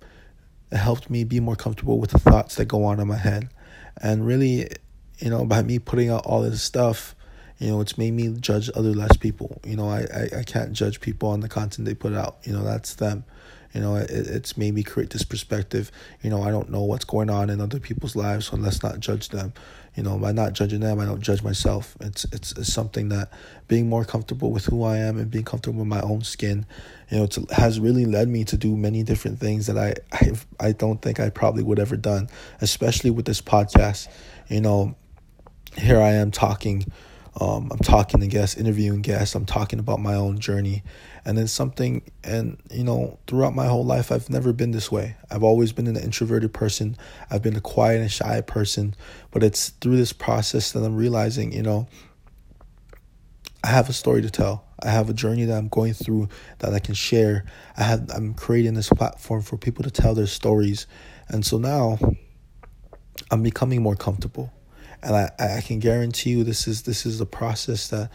it 0.72 0.78
helped 0.78 1.10
me 1.10 1.24
be 1.24 1.40
more 1.40 1.56
comfortable 1.56 2.00
with 2.00 2.12
the 2.12 2.20
thoughts 2.20 2.56
that 2.56 2.66
go 2.66 2.86
on 2.86 3.00
in 3.00 3.08
my 3.08 3.18
head, 3.18 3.50
and 4.02 4.26
really, 4.26 4.70
you 5.20 5.30
know, 5.30 5.46
by 5.46 5.62
me 5.64 5.80
putting 5.80 6.10
out 6.10 6.26
all 6.26 6.42
this 6.42 6.62
stuff 6.62 7.16
you 7.60 7.70
know, 7.70 7.82
it's 7.82 7.98
made 7.98 8.12
me 8.12 8.30
judge 8.40 8.70
other 8.76 8.94
less 8.94 9.16
people. 9.18 9.60
You 9.64 9.76
know, 9.76 9.90
I, 9.90 10.02
I, 10.14 10.40
I 10.40 10.44
can't 10.44 10.74
judge 10.74 11.00
people 11.02 11.30
on 11.30 11.40
the 11.40 11.50
content 11.50 11.86
they 11.86 11.94
put 11.94 12.14
out. 12.14 12.38
You 12.44 12.54
know, 12.54 12.64
that's 12.64 12.96
them. 12.96 13.24
You 13.74 13.82
know, 13.82 13.96
it, 13.96 14.10
it's 14.10 14.56
made 14.58 14.74
me 14.74 14.84
create 14.84 15.10
this 15.10 15.24
perspective. 15.24 15.92
You 16.22 16.30
know, 16.30 16.44
I 16.44 16.52
don't 16.52 16.70
know 16.70 16.84
what's 16.84 17.06
going 17.06 17.30
on 17.30 17.50
in 17.50 17.60
other 17.60 17.80
people's 17.80 18.16
lives, 18.16 18.48
so 18.48 18.58
let's 18.58 18.84
not 18.84 19.00
judge 19.00 19.30
them. 19.30 19.54
You 19.96 20.04
know, 20.04 20.18
by 20.18 20.32
not 20.32 20.54
judging 20.54 20.80
them, 20.80 21.00
I 21.00 21.06
don't 21.06 21.22
judge 21.22 21.44
myself. 21.44 21.96
It's 22.00 22.26
it's, 22.26 22.52
it's 22.54 22.74
something 22.74 23.10
that 23.10 23.32
being 23.68 23.90
more 23.90 24.06
comfortable 24.06 24.52
with 24.52 24.66
who 24.66 24.84
I 24.84 24.98
am 24.98 25.18
and 25.18 25.30
being 25.30 25.46
comfortable 25.46 25.80
with 25.80 25.88
my 25.88 26.02
own 26.02 26.24
skin, 26.24 26.66
you 27.10 27.18
know, 27.18 27.28
to, 27.28 27.46
has 27.52 27.80
really 27.80 28.06
led 28.06 28.28
me 28.28 28.44
to 28.46 28.58
do 28.58 28.76
many 28.76 29.04
different 29.04 29.40
things 29.40 29.68
that 29.68 29.78
I 29.78 29.96
I 30.12 30.34
I 30.60 30.72
don't 30.72 31.02
think 31.02 31.20
I 31.20 31.30
probably 31.30 31.64
would 31.64 31.80
ever 31.80 31.96
done, 31.96 32.30
especially 32.62 33.12
with 33.12 33.26
this 33.26 33.42
podcast. 33.42 34.08
You 34.50 34.62
know, 34.62 34.96
here 35.78 36.00
I 36.00 36.12
am 36.12 36.32
talking 36.32 36.86
um, 37.40 37.72
I'm 37.72 37.80
talking 37.80 38.20
to 38.20 38.28
guests, 38.28 38.56
interviewing 38.58 39.02
guests. 39.02 39.34
I'm 39.34 39.46
talking 39.46 39.80
about 39.80 40.00
my 40.00 40.14
own 40.14 40.38
journey, 40.40 40.84
and 41.26 41.38
then 41.38 41.48
something. 41.48 42.04
And 42.24 42.62
you 42.72 42.84
know, 42.84 43.20
throughout 43.26 43.56
my 43.56 43.66
whole 43.66 43.86
life, 43.86 44.12
I've 44.12 44.30
never 44.30 44.54
been 44.54 44.72
this 44.72 44.92
way. 44.92 45.16
I've 45.32 45.44
always 45.44 45.72
been 45.72 45.88
an 45.88 45.98
introverted 45.98 46.54
person. 46.54 46.96
I've 47.32 47.42
been 47.42 47.56
a 47.56 47.62
quiet 47.62 48.02
and 48.02 48.12
shy 48.12 48.42
person. 48.42 48.96
But 49.32 49.42
it's 49.44 49.70
through 49.70 49.98
this 49.98 50.14
process 50.14 50.72
that 50.74 50.84
I'm 50.84 50.96
realizing, 50.96 51.54
you 51.54 51.64
know, 51.64 51.88
I 53.64 53.68
have 53.70 53.90
a 53.90 53.94
story 53.94 54.22
to 54.22 54.30
tell. 54.30 54.66
I 54.82 54.90
have 54.90 55.10
a 55.10 55.14
journey 55.14 55.46
that 55.46 55.58
I'm 55.58 55.70
going 55.70 55.94
through 55.94 56.30
that 56.60 56.74
I 56.74 56.80
can 56.80 56.94
share. 56.94 57.46
I 57.76 57.84
have 57.84 58.12
I'm 58.14 58.36
creating 58.36 58.76
this 58.76 58.90
platform 58.90 59.42
for 59.42 59.58
people 59.58 59.84
to 59.84 59.92
tell 59.92 60.14
their 60.14 60.28
stories, 60.28 60.86
and 61.30 61.44
so 61.44 61.58
now 61.58 61.98
I'm 63.32 63.42
becoming 63.42 63.82
more 63.82 63.96
comfortable 63.96 64.54
and 65.04 65.16
I, 65.16 65.58
I 65.58 65.62
can 65.62 65.80
guarantee 65.80 66.32
you 66.32 66.44
this 66.44 66.68
is 66.68 66.84
this 66.84 67.06
is 67.06 67.20
a 67.22 67.26
process 67.26 67.90
that 67.90 68.10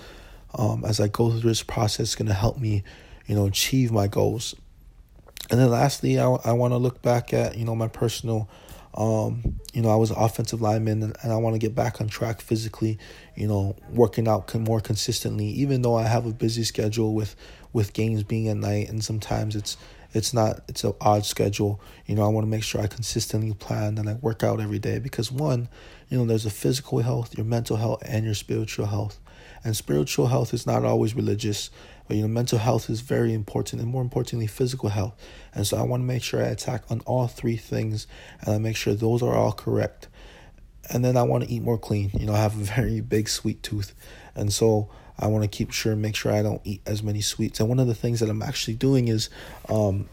um, 0.55 0.85
as 0.85 1.01
I 1.01 1.09
go 1.09 1.31
through 1.31 1.41
this 1.51 1.63
process 1.63 2.15
going 2.15 2.29
to 2.29 2.35
help 2.35 2.59
me 2.59 2.83
you 3.27 3.35
know 3.35 3.47
achieve 3.47 3.93
my 3.93 4.07
goals. 4.07 4.55
And 5.51 5.61
then 5.61 5.71
lastly 5.71 6.19
I, 6.19 6.27
I 6.27 6.53
want 6.53 6.73
to 6.73 6.79
look 6.79 7.03
back 7.03 7.33
at 7.33 7.57
you 7.57 7.65
know 7.65 7.75
my 7.75 7.89
personal 7.89 8.49
um, 8.95 9.61
you 9.73 9.83
know 9.83 9.91
I 9.91 9.97
was 9.97 10.11
offensive 10.11 10.61
lineman 10.61 11.03
and, 11.03 11.17
and 11.23 11.33
I 11.33 11.37
want 11.37 11.55
to 11.55 11.59
get 11.59 11.75
back 11.75 12.01
on 12.01 12.09
track 12.09 12.41
physically 12.41 12.99
you 13.37 13.47
know 13.47 13.77
working 13.91 14.27
out 14.27 14.53
more 14.55 14.81
consistently 14.81 15.47
even 15.47 15.83
though 15.83 15.95
I 15.95 16.05
have 16.05 16.27
a 16.27 16.33
busy 16.33 16.65
schedule 16.65 17.15
with 17.15 17.37
with 17.73 17.93
games 17.93 18.23
being 18.23 18.49
at 18.49 18.57
night 18.57 18.89
and 18.89 19.05
sometimes 19.05 19.55
it's 19.55 19.77
it's 20.13 20.33
not 20.33 20.61
it's 20.69 20.85
an 20.85 20.95
odd 21.01 21.25
schedule. 21.25 21.81
You 22.07 22.15
know 22.15 22.25
i 22.25 22.29
want 22.29 22.45
to 22.45 22.51
make 22.51 22.63
sure 22.63 22.81
i 22.81 22.87
consistently 22.87 23.53
plan 23.55 23.99
and 23.99 24.09
i 24.09 24.15
work 24.15 24.43
out 24.43 24.61
every 24.61 24.79
day 24.79 24.99
because 24.99 25.31
one 25.31 25.69
you 26.09 26.19
know 26.19 26.25
there's 26.25 26.47
a 26.47 26.51
physical 26.51 27.01
health 27.01 27.37
your 27.37 27.45
mental 27.47 27.77
health 27.77 28.03
and 28.05 28.25
your 28.25 28.35
spiritual 28.35 28.87
health. 28.87 29.21
And 29.65 29.77
spiritual 29.77 30.29
health 30.29 30.55
is 30.55 30.67
not 30.67 30.85
always 30.85 31.15
religious 31.15 31.71
but 32.07 32.17
you 32.17 32.23
know 32.23 32.29
mental 32.29 32.59
health 32.59 32.89
is 32.89 33.03
very 33.03 33.35
important 33.35 33.83
and 33.83 33.91
more 33.91 34.03
importantly 34.03 34.47
physical 34.47 34.89
health. 34.89 35.15
And 35.55 35.67
so 35.67 35.77
i 35.77 35.83
want 35.83 36.03
to 36.03 36.07
make 36.07 36.23
sure 36.23 36.43
i 36.43 36.47
attack 36.49 36.85
on 36.91 37.01
all 37.01 37.27
three 37.27 37.57
things 37.57 38.07
and 38.41 38.55
i 38.55 38.59
make 38.59 38.77
sure 38.77 38.95
those 38.95 39.23
are 39.23 39.35
all 39.35 39.53
correct. 39.53 40.09
And 40.91 41.05
then 41.05 41.19
i 41.19 41.23
want 41.23 41.45
to 41.45 41.51
eat 41.51 41.63
more 41.63 41.79
clean. 41.79 42.11
You 42.15 42.27
know 42.27 42.33
i 42.33 42.39
have 42.39 42.55
a 42.59 42.65
very 42.81 43.01
big 43.01 43.29
sweet 43.29 43.63
tooth. 43.63 43.95
And 44.35 44.53
so 44.53 44.89
I 45.19 45.27
want 45.27 45.43
to 45.43 45.49
keep 45.49 45.73
sure 45.73 45.93
and 45.93 46.03
make 46.03 46.15
sure 46.15 46.33
I 46.33 46.43
don't 46.43 46.61
eat 46.65 46.81
as 46.87 47.03
many 47.03 47.21
sweets. 47.21 47.61
And 47.61 47.69
one 47.69 47.81
of 47.81 47.87
the 47.87 47.95
things 47.95 48.21
that 48.21 48.31
I'm 48.31 48.43
actually 48.43 48.75
doing 48.75 49.09
is, 49.09 49.29
um, 49.69 50.09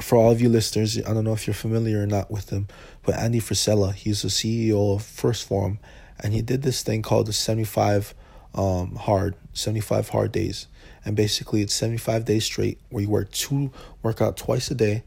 for 0.00 0.16
all 0.16 0.30
of 0.30 0.40
you 0.40 0.48
listeners, 0.48 0.98
I 0.98 1.14
don't 1.14 1.24
know 1.24 1.32
if 1.32 1.46
you're 1.46 1.54
familiar 1.54 2.02
or 2.02 2.06
not 2.06 2.30
with 2.30 2.50
him, 2.50 2.66
but 3.04 3.14
Andy 3.14 3.40
Frisella, 3.40 3.94
he's 3.94 4.22
the 4.22 4.28
CEO 4.28 4.94
of 4.94 5.02
1st 5.02 5.44
Form, 5.44 5.78
and 6.20 6.32
he 6.32 6.42
did 6.42 6.62
this 6.62 6.82
thing 6.82 7.02
called 7.02 7.26
the 7.26 7.32
75 7.32 8.14
um, 8.54 8.96
hard, 8.96 9.36
75 9.52 10.08
hard 10.08 10.32
days. 10.32 10.66
And 11.04 11.14
basically, 11.14 11.60
it's 11.60 11.74
75 11.74 12.24
days 12.24 12.44
straight 12.44 12.80
where 12.88 13.02
you 13.02 13.10
work 13.10 13.30
two, 13.30 13.70
workout 14.02 14.36
twice 14.36 14.70
a 14.70 14.74
day. 14.74 15.04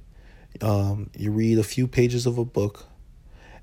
Um, 0.61 1.09
you 1.17 1.31
read 1.31 1.57
a 1.57 1.63
few 1.63 1.87
pages 1.87 2.25
of 2.25 2.37
a 2.37 2.45
book, 2.45 2.85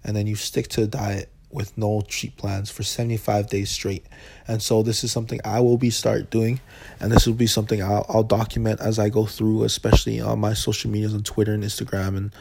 and 0.03 0.17
then 0.17 0.27
you 0.27 0.35
stick 0.35 0.69
to 0.69 0.83
a 0.83 0.87
diet 0.87 1.31
with 1.55 1.79
no 1.79 2.03
cheat 2.03 2.37
plans 2.37 2.69
for 2.69 2.83
75 2.83 3.49
days 3.49 3.71
straight. 3.71 4.05
And 4.49 4.61
so 4.61 4.83
this 4.83 5.05
is 5.05 5.13
something 5.13 5.41
I 5.45 5.61
will 5.61 5.79
be 5.79 5.89
start 5.89 6.29
doing 6.29 6.61
and 6.99 7.13
this 7.13 7.27
will 7.27 7.35
be 7.35 7.47
something 7.47 7.81
I'll, 7.81 8.05
I'll 8.09 8.25
document 8.25 8.81
as 8.81 8.99
I 8.99 9.09
go 9.09 9.25
through, 9.25 9.63
especially 9.63 10.21
on 10.21 10.41
my 10.41 10.53
social 10.53 10.91
medias 10.91 11.15
on 11.15 11.23
Twitter 11.23 11.55
and 11.55 11.63
Instagram 11.63 12.17
and 12.17 12.35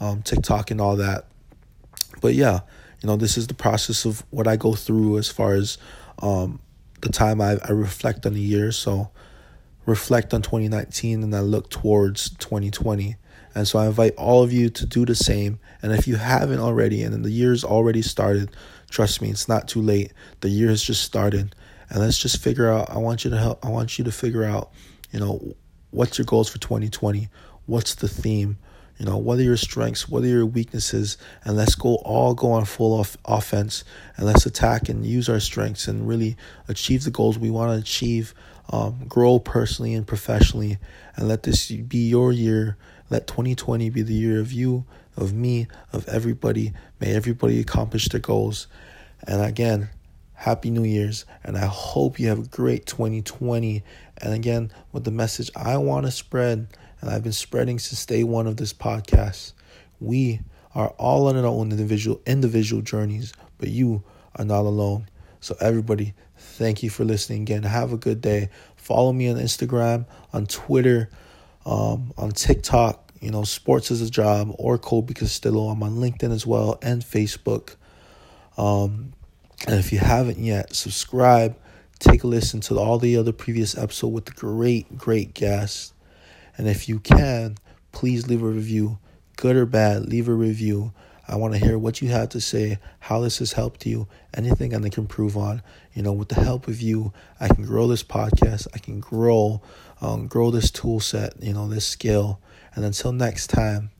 um, 0.00 0.22
TikTok 0.22 0.70
and 0.70 0.80
all 0.80 0.96
that. 0.96 1.24
But 2.20 2.34
yeah, 2.34 2.60
you 3.02 3.06
know, 3.06 3.16
this 3.16 3.38
is 3.38 3.46
the 3.46 3.54
process 3.54 4.04
of 4.04 4.22
what 4.30 4.46
I 4.46 4.56
go 4.56 4.74
through 4.74 5.16
as 5.16 5.28
far 5.28 5.54
as 5.54 5.78
um, 6.20 6.60
the 7.00 7.08
time 7.08 7.40
I, 7.40 7.58
I 7.64 7.72
reflect 7.72 8.26
on 8.26 8.34
the 8.34 8.40
year. 8.40 8.70
So 8.70 9.10
reflect 9.86 10.34
on 10.34 10.42
2019 10.42 11.22
and 11.22 11.34
I 11.34 11.40
look 11.40 11.70
towards 11.70 12.30
2020 12.36 13.16
and 13.58 13.66
so 13.66 13.80
I 13.80 13.88
invite 13.88 14.14
all 14.14 14.44
of 14.44 14.52
you 14.52 14.70
to 14.70 14.86
do 14.86 15.04
the 15.04 15.16
same. 15.16 15.58
And 15.82 15.90
if 15.90 16.06
you 16.06 16.14
haven't 16.14 16.60
already, 16.60 17.02
and 17.02 17.24
the 17.24 17.30
year's 17.30 17.64
already 17.64 18.02
started, 18.02 18.54
trust 18.88 19.20
me, 19.20 19.30
it's 19.30 19.48
not 19.48 19.66
too 19.66 19.82
late. 19.82 20.12
The 20.42 20.48
year 20.48 20.68
has 20.68 20.80
just 20.80 21.02
started. 21.02 21.56
And 21.90 21.98
let's 21.98 22.20
just 22.20 22.40
figure 22.40 22.70
out, 22.70 22.88
I 22.88 22.98
want 22.98 23.24
you 23.24 23.30
to 23.30 23.36
help, 23.36 23.66
I 23.66 23.70
want 23.70 23.98
you 23.98 24.04
to 24.04 24.12
figure 24.12 24.44
out, 24.44 24.70
you 25.10 25.18
know, 25.18 25.56
what's 25.90 26.18
your 26.18 26.24
goals 26.24 26.48
for 26.48 26.58
2020? 26.58 27.28
What's 27.66 27.96
the 27.96 28.06
theme? 28.06 28.58
You 28.96 29.06
know, 29.06 29.18
what 29.18 29.40
are 29.40 29.42
your 29.42 29.56
strengths? 29.56 30.08
What 30.08 30.22
are 30.22 30.28
your 30.28 30.46
weaknesses? 30.46 31.18
And 31.42 31.56
let's 31.56 31.74
go 31.74 31.96
all 32.04 32.34
go 32.34 32.52
on 32.52 32.64
full 32.64 33.00
off 33.00 33.16
offense 33.24 33.82
and 34.16 34.24
let's 34.24 34.46
attack 34.46 34.88
and 34.88 35.04
use 35.04 35.28
our 35.28 35.40
strengths 35.40 35.88
and 35.88 36.06
really 36.06 36.36
achieve 36.68 37.02
the 37.02 37.10
goals 37.10 37.40
we 37.40 37.50
want 37.50 37.72
to 37.72 37.78
achieve. 37.80 38.34
Um, 38.70 39.06
grow 39.08 39.38
personally 39.38 39.94
and 39.94 40.06
professionally, 40.06 40.76
and 41.16 41.26
let 41.26 41.44
this 41.44 41.70
be 41.70 42.06
your 42.10 42.32
year 42.32 42.76
let 43.10 43.26
2020 43.26 43.90
be 43.90 44.02
the 44.02 44.14
year 44.14 44.40
of 44.40 44.52
you, 44.52 44.84
of 45.16 45.32
me, 45.32 45.66
of 45.92 46.06
everybody. 46.08 46.72
May 47.00 47.14
everybody 47.14 47.60
accomplish 47.60 48.08
their 48.08 48.20
goals. 48.20 48.66
And 49.26 49.42
again, 49.42 49.90
Happy 50.34 50.70
New 50.70 50.84
Year's. 50.84 51.24
And 51.42 51.56
I 51.56 51.66
hope 51.66 52.20
you 52.20 52.28
have 52.28 52.38
a 52.38 52.48
great 52.48 52.86
2020. 52.86 53.82
And 54.18 54.34
again, 54.34 54.70
with 54.92 55.04
the 55.04 55.10
message 55.10 55.50
I 55.56 55.76
want 55.78 56.06
to 56.06 56.12
spread, 56.12 56.68
and 57.00 57.10
I've 57.10 57.22
been 57.22 57.32
spreading 57.32 57.78
since 57.78 58.04
day 58.06 58.24
one 58.24 58.46
of 58.46 58.56
this 58.56 58.72
podcast, 58.72 59.52
we 60.00 60.40
are 60.74 60.88
all 60.90 61.28
on 61.28 61.36
our 61.36 61.46
own 61.46 61.70
individual 61.70 62.20
individual 62.26 62.82
journeys, 62.82 63.32
but 63.58 63.68
you 63.68 64.02
are 64.36 64.44
not 64.44 64.60
alone. 64.60 65.08
So 65.40 65.56
everybody, 65.60 66.14
thank 66.36 66.82
you 66.82 66.90
for 66.90 67.04
listening 67.04 67.42
again. 67.42 67.62
Have 67.62 67.92
a 67.92 67.96
good 67.96 68.20
day. 68.20 68.50
Follow 68.76 69.12
me 69.12 69.28
on 69.28 69.36
Instagram, 69.36 70.06
on 70.32 70.46
Twitter 70.46 71.08
um, 71.68 72.14
on 72.16 72.30
TikTok, 72.30 73.12
you 73.20 73.30
know, 73.30 73.44
Sports 73.44 73.90
is 73.90 74.00
a 74.00 74.08
Job 74.10 74.54
or 74.58 74.78
Colby 74.78 75.12
Castillo. 75.12 75.68
I'm 75.68 75.82
on 75.82 75.96
LinkedIn 75.96 76.32
as 76.32 76.46
well 76.46 76.78
and 76.80 77.02
Facebook. 77.02 77.76
Um, 78.56 79.12
and 79.66 79.78
if 79.78 79.92
you 79.92 79.98
haven't 79.98 80.38
yet, 80.38 80.74
subscribe, 80.74 81.56
take 81.98 82.24
a 82.24 82.26
listen 82.26 82.60
to 82.62 82.78
all 82.78 82.98
the 82.98 83.18
other 83.18 83.32
previous 83.32 83.76
episode 83.76 84.08
with 84.08 84.24
the 84.24 84.32
great, 84.32 84.96
great 84.96 85.34
guests. 85.34 85.92
And 86.56 86.66
if 86.68 86.88
you 86.88 87.00
can, 87.00 87.58
please 87.92 88.26
leave 88.28 88.42
a 88.42 88.46
review, 88.46 88.98
good 89.36 89.54
or 89.54 89.66
bad, 89.66 90.06
leave 90.06 90.28
a 90.28 90.34
review. 90.34 90.92
I 91.30 91.36
want 91.36 91.52
to 91.52 91.60
hear 91.60 91.78
what 91.78 92.00
you 92.00 92.08
have 92.08 92.30
to 92.30 92.40
say, 92.40 92.78
how 93.00 93.20
this 93.20 93.40
has 93.40 93.52
helped 93.52 93.84
you, 93.84 94.08
anything 94.32 94.74
I 94.74 94.78
can 94.88 95.02
improve 95.02 95.36
on. 95.36 95.62
You 95.92 96.02
know, 96.02 96.12
with 96.12 96.30
the 96.30 96.42
help 96.42 96.68
of 96.68 96.80
you, 96.80 97.12
I 97.38 97.48
can 97.48 97.66
grow 97.66 97.86
this 97.86 98.02
podcast. 98.02 98.66
I 98.74 98.78
can 98.78 98.98
grow, 98.98 99.60
um, 100.00 100.26
grow 100.26 100.50
this 100.50 100.70
tool 100.70 101.00
set. 101.00 101.42
You 101.42 101.52
know, 101.52 101.68
this 101.68 101.86
skill. 101.86 102.40
And 102.74 102.84
until 102.84 103.12
next 103.12 103.48
time, 103.48 103.90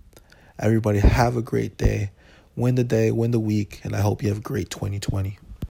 everybody 0.58 0.98
have 1.00 1.36
a 1.36 1.42
great 1.42 1.76
day. 1.76 2.10
Win 2.56 2.74
the 2.74 2.84
day, 2.84 3.10
win 3.12 3.30
the 3.30 3.40
week, 3.40 3.80
and 3.84 3.94
I 3.94 4.00
hope 4.00 4.22
you 4.22 4.28
have 4.28 4.38
a 4.38 4.42
great 4.42 4.70
2020. 4.70 5.38